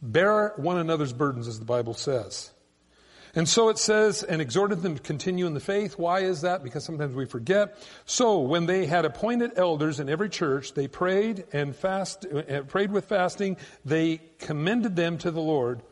Bear 0.05 0.53
one 0.57 0.77
another's 0.79 1.13
burdens, 1.13 1.49
as 1.49 1.59
the 1.59 1.65
Bible 1.65 1.95
says. 1.95 2.51
And 3.35 3.49
so 3.49 3.69
it 3.69 3.79
says, 3.79 4.23
and 4.23 4.41
exhorted 4.41 4.83
them 4.83 4.95
to 4.95 5.03
continue 5.03 5.47
in 5.47 5.55
the 5.55 5.61
faith. 5.61 5.99
Why 5.99 6.21
is 6.21 6.43
that? 6.43 6.63
Because 6.63 6.85
sometimes 6.85 7.17
we 7.17 7.25
forget. 7.27 7.77
So 8.05 8.41
when 8.41 8.67
they 8.67 8.87
had 8.87 9.05
appointed 9.05 9.53
elders 9.57 9.99
in 9.99 10.09
every 10.09 10.29
church, 10.29 10.75
they 10.75 10.87
prayed 10.87 11.45
and 11.53 11.75
fast, 11.75 12.27
uh, 12.27 12.63
prayed 12.63 12.93
with 12.93 13.07
fasting. 13.07 13.57
They 13.85 14.21
commended 14.39 14.95
them 14.95 15.19
to 15.19 15.33
the 15.33 15.41
Lord 15.41 15.83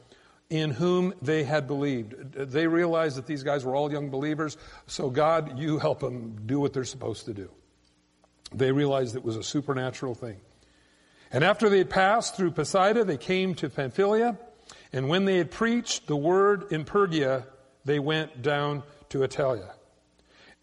in 0.50 0.70
whom 0.70 1.14
they 1.20 1.42
had 1.42 1.66
believed. 1.66 2.32
They 2.32 2.66
realized 2.66 3.16
that 3.16 3.26
these 3.26 3.42
guys 3.42 3.64
were 3.64 3.74
all 3.74 3.90
young 3.90 4.10
believers. 4.10 4.56
So 4.86 5.10
God, 5.10 5.58
you 5.58 5.78
help 5.78 6.00
them 6.00 6.42
do 6.46 6.60
what 6.60 6.72
they're 6.72 6.84
supposed 6.84 7.24
to 7.24 7.34
do. 7.34 7.50
They 8.54 8.70
realized 8.70 9.16
it 9.16 9.24
was 9.24 9.36
a 9.36 9.42
supernatural 9.42 10.14
thing. 10.14 10.36
And 11.32 11.42
after 11.42 11.68
they 11.68 11.78
had 11.78 11.90
passed 11.90 12.36
through 12.36 12.52
Pisidia, 12.52 13.04
they 13.04 13.16
came 13.16 13.54
to 13.56 13.70
Pamphylia. 13.70 14.38
And 14.92 15.08
when 15.08 15.24
they 15.24 15.38
had 15.38 15.50
preached 15.50 16.06
the 16.06 16.16
word 16.16 16.70
in 16.70 16.84
Perga, 16.84 17.46
they 17.84 17.98
went 17.98 18.42
down 18.42 18.82
to 19.08 19.20
Attalia. 19.20 19.72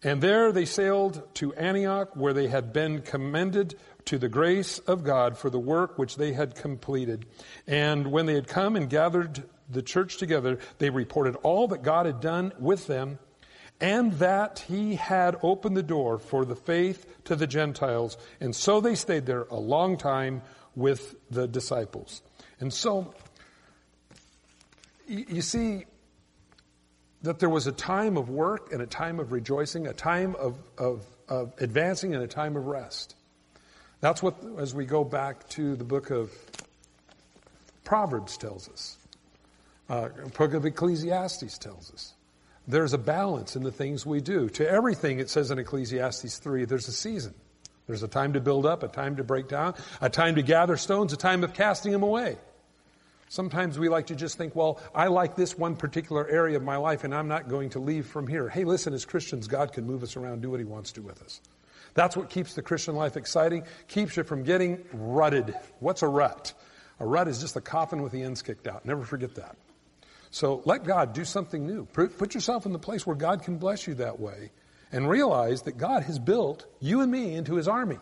And 0.02 0.22
there 0.22 0.52
they 0.52 0.64
sailed 0.64 1.22
to 1.34 1.52
Antioch, 1.54 2.16
where 2.16 2.32
they 2.32 2.48
had 2.48 2.72
been 2.72 3.02
commended 3.02 3.74
to 4.06 4.16
the 4.16 4.28
grace 4.28 4.78
of 4.78 5.04
God 5.04 5.36
for 5.36 5.50
the 5.50 5.58
work 5.58 5.98
which 5.98 6.16
they 6.16 6.32
had 6.32 6.54
completed. 6.54 7.26
And 7.66 8.10
when 8.10 8.26
they 8.26 8.34
had 8.34 8.48
come 8.48 8.76
and 8.76 8.88
gathered 8.88 9.42
the 9.68 9.82
church 9.82 10.16
together, 10.16 10.58
they 10.78 10.90
reported 10.90 11.36
all 11.42 11.68
that 11.68 11.82
God 11.82 12.06
had 12.06 12.20
done 12.20 12.52
with 12.58 12.86
them 12.86 13.18
and 13.80 14.12
that 14.14 14.64
he 14.68 14.94
had 14.94 15.36
opened 15.42 15.76
the 15.76 15.82
door 15.82 16.18
for 16.18 16.44
the 16.44 16.56
faith 16.56 17.06
to 17.24 17.34
the 17.34 17.46
Gentiles. 17.46 18.16
And 18.40 18.54
so 18.54 18.80
they 18.80 18.94
stayed 18.94 19.26
there 19.26 19.44
a 19.44 19.58
long 19.58 19.96
time 19.96 20.42
with 20.76 21.14
the 21.30 21.46
disciples. 21.46 22.22
And 22.60 22.72
so, 22.72 23.14
you 25.06 25.42
see 25.42 25.84
that 27.22 27.38
there 27.38 27.48
was 27.48 27.66
a 27.66 27.72
time 27.72 28.16
of 28.16 28.28
work 28.30 28.72
and 28.72 28.80
a 28.80 28.86
time 28.86 29.20
of 29.20 29.32
rejoicing, 29.32 29.86
a 29.86 29.92
time 29.92 30.34
of, 30.36 30.56
of, 30.78 31.04
of 31.28 31.52
advancing 31.58 32.14
and 32.14 32.22
a 32.22 32.28
time 32.28 32.56
of 32.56 32.66
rest. 32.66 33.14
That's 34.00 34.22
what, 34.22 34.36
as 34.58 34.74
we 34.74 34.86
go 34.86 35.04
back 35.04 35.48
to 35.50 35.76
the 35.76 35.84
book 35.84 36.10
of 36.10 36.32
Proverbs 37.84 38.36
tells 38.36 38.68
us. 38.68 38.96
Uh, 39.88 40.08
book 40.38 40.54
of 40.54 40.64
Ecclesiastes 40.64 41.58
tells 41.58 41.92
us. 41.92 42.14
There's 42.68 42.92
a 42.92 42.98
balance 42.98 43.56
in 43.56 43.64
the 43.64 43.72
things 43.72 44.06
we 44.06 44.20
do. 44.20 44.48
To 44.50 44.68
everything, 44.68 45.18
it 45.18 45.28
says 45.28 45.50
in 45.50 45.58
Ecclesiastes 45.58 46.38
3, 46.38 46.64
there's 46.64 46.86
a 46.88 46.92
season. 46.92 47.34
There's 47.86 48.02
a 48.02 48.08
time 48.08 48.34
to 48.34 48.40
build 48.40 48.66
up, 48.66 48.82
a 48.82 48.88
time 48.88 49.16
to 49.16 49.24
break 49.24 49.48
down, 49.48 49.74
a 50.00 50.08
time 50.08 50.36
to 50.36 50.42
gather 50.42 50.76
stones, 50.76 51.12
a 51.12 51.16
time 51.16 51.42
of 51.42 51.54
casting 51.54 51.92
them 51.92 52.02
away. 52.02 52.36
Sometimes 53.28 53.78
we 53.78 53.88
like 53.88 54.08
to 54.08 54.16
just 54.16 54.36
think, 54.36 54.56
well, 54.56 54.80
I 54.92 55.06
like 55.06 55.36
this 55.36 55.56
one 55.56 55.76
particular 55.76 56.28
area 56.28 56.56
of 56.56 56.64
my 56.64 56.76
life 56.76 57.04
and 57.04 57.14
I'm 57.14 57.28
not 57.28 57.48
going 57.48 57.70
to 57.70 57.78
leave 57.78 58.06
from 58.06 58.26
here. 58.26 58.48
Hey, 58.48 58.64
listen, 58.64 58.92
as 58.92 59.04
Christians, 59.04 59.46
God 59.46 59.72
can 59.72 59.86
move 59.86 60.02
us 60.02 60.16
around, 60.16 60.42
do 60.42 60.50
what 60.50 60.58
He 60.58 60.66
wants 60.66 60.90
to 60.92 61.00
with 61.00 61.22
us. 61.22 61.40
That's 61.94 62.16
what 62.16 62.28
keeps 62.28 62.54
the 62.54 62.62
Christian 62.62 62.96
life 62.96 63.16
exciting, 63.16 63.64
keeps 63.86 64.16
you 64.16 64.24
from 64.24 64.42
getting 64.42 64.84
rutted. 64.92 65.54
What's 65.78 66.02
a 66.02 66.08
rut? 66.08 66.52
A 66.98 67.06
rut 67.06 67.28
is 67.28 67.40
just 67.40 67.56
a 67.56 67.60
coffin 67.60 68.02
with 68.02 68.12
the 68.12 68.22
ends 68.22 68.42
kicked 68.42 68.66
out. 68.66 68.84
Never 68.84 69.04
forget 69.04 69.36
that. 69.36 69.56
So 70.32 70.62
let 70.64 70.84
God 70.84 71.12
do 71.12 71.24
something 71.24 71.66
new. 71.66 71.86
Put 71.86 72.34
yourself 72.34 72.66
in 72.66 72.72
the 72.72 72.78
place 72.78 73.06
where 73.06 73.16
God 73.16 73.42
can 73.42 73.58
bless 73.58 73.86
you 73.86 73.94
that 73.94 74.20
way 74.20 74.50
and 74.92 75.08
realize 75.08 75.62
that 75.62 75.78
God 75.78 76.02
has 76.04 76.18
built 76.18 76.66
you 76.80 77.00
and 77.00 77.10
me 77.10 77.34
into 77.34 77.54
his 77.54 77.68
army. 77.68 77.98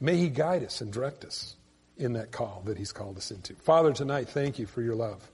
May 0.00 0.16
he 0.16 0.28
guide 0.28 0.64
us 0.64 0.80
and 0.80 0.92
direct 0.92 1.24
us 1.24 1.56
in 1.96 2.14
that 2.14 2.32
call 2.32 2.62
that 2.66 2.76
he's 2.76 2.92
called 2.92 3.16
us 3.16 3.30
into. 3.30 3.54
Father, 3.54 3.92
tonight, 3.92 4.28
thank 4.28 4.58
you 4.58 4.66
for 4.66 4.82
your 4.82 4.94
love. 4.94 5.30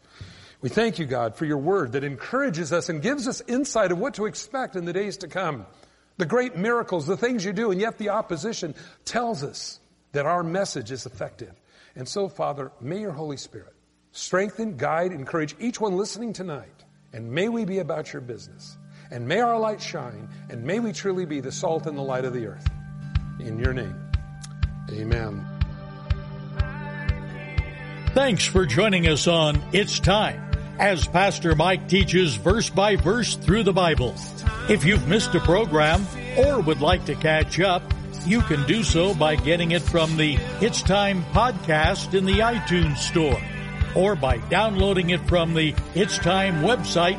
We 0.61 0.69
thank 0.69 0.99
you, 0.99 1.07
God, 1.07 1.37
for 1.37 1.47
your 1.47 1.59
word 1.59 1.93
that 1.93 2.05
encourages 2.05 2.73
us 2.73 2.89
and 2.89 3.01
gives 3.01 3.27
us 3.27 3.41
insight 3.47 3.93
of 3.93 3.99
what 3.99 4.15
to 4.15 4.27
expect 4.27 4.77
in 4.77 4.85
the 4.85 4.93
days 4.93 5.17
to 5.19 5.29
come. 5.29 5.67
The 6.19 6.27
great 6.27 6.55
miracles, 6.55 7.07
the 7.07 7.17
things 7.17 7.45
you 7.45 7.55
do, 7.55 7.71
and 7.71 7.81
yet 7.81 7.97
the 7.97 8.11
opposition 8.11 8.75
tells 9.07 9.43
us 9.43 9.81
that 10.13 10.27
our 10.27 10.43
message 10.43 10.91
is 10.91 11.07
effective. 11.07 11.55
And 11.97 12.07
so, 12.07 12.29
Father, 12.29 12.73
may 12.81 13.01
your 13.01 13.13
Holy 13.13 13.39
Spirit 13.39 13.73
strengthen, 14.13 14.77
guide, 14.77 15.13
encourage 15.13 15.57
each 15.59 15.81
one 15.81 15.97
listening 15.97 16.35
tonight. 16.35 16.85
And 17.13 17.33
may 17.33 17.49
we 17.49 17.65
be 17.65 17.79
about 17.79 18.13
your 18.13 18.23
business. 18.23 18.77
And 19.11 19.27
may 19.27 19.41
our 19.41 19.59
light 19.59 19.81
shine, 19.81 20.29
and 20.49 20.63
may 20.63 20.79
we 20.79 20.93
truly 20.93 21.27
be 21.27 21.41
the 21.41 21.51
salt 21.51 21.87
and 21.87 21.99
the 21.99 22.03
light 22.03 22.25
of 22.25 22.33
the 22.33 22.47
earth. 22.47 22.69
In 23.41 23.59
your 23.59 23.73
name, 23.73 23.97
amen. 24.91 25.45
Thanks 28.15 28.45
for 28.45 28.67
joining 28.67 29.07
us 29.07 29.27
on 29.27 29.63
It's 29.73 29.99
Time 29.99 30.51
as 30.79 31.07
Pastor 31.07 31.55
Mike 31.55 31.89
teaches 31.89 32.37
verse 32.37 32.71
by 32.71 32.97
verse 32.97 33.37
through 33.37 33.65
the 33.65 33.73
Bible. 33.73 34.15
If 34.69 34.85
you've 34.85 35.07
missed 35.07 35.35
a 35.35 35.41
program 35.41 36.07
or 36.37 36.61
would 36.61 36.81
like 36.81 37.05
to 37.05 37.15
catch 37.15 37.61
up, 37.61 37.83
you 38.27 38.41
can 38.43 38.67
do 38.67 38.83
so 38.83 39.15
by 39.15 39.37
getting 39.37 39.73
it 39.73 39.83
from 39.83 40.17
the 40.17 40.39
It's 40.61 40.83
Time 40.83 41.23
podcast 41.27 42.15
in 42.15 42.25
the 42.25 42.39
iTunes 42.41 42.99
store 42.99 43.41
or 43.95 44.15
by 44.15 44.39
downloading 44.49 45.11
it 45.11 45.21
from 45.29 45.55
the 45.55 45.75
It's 45.95 46.19
Time 46.19 46.63
website 46.63 47.19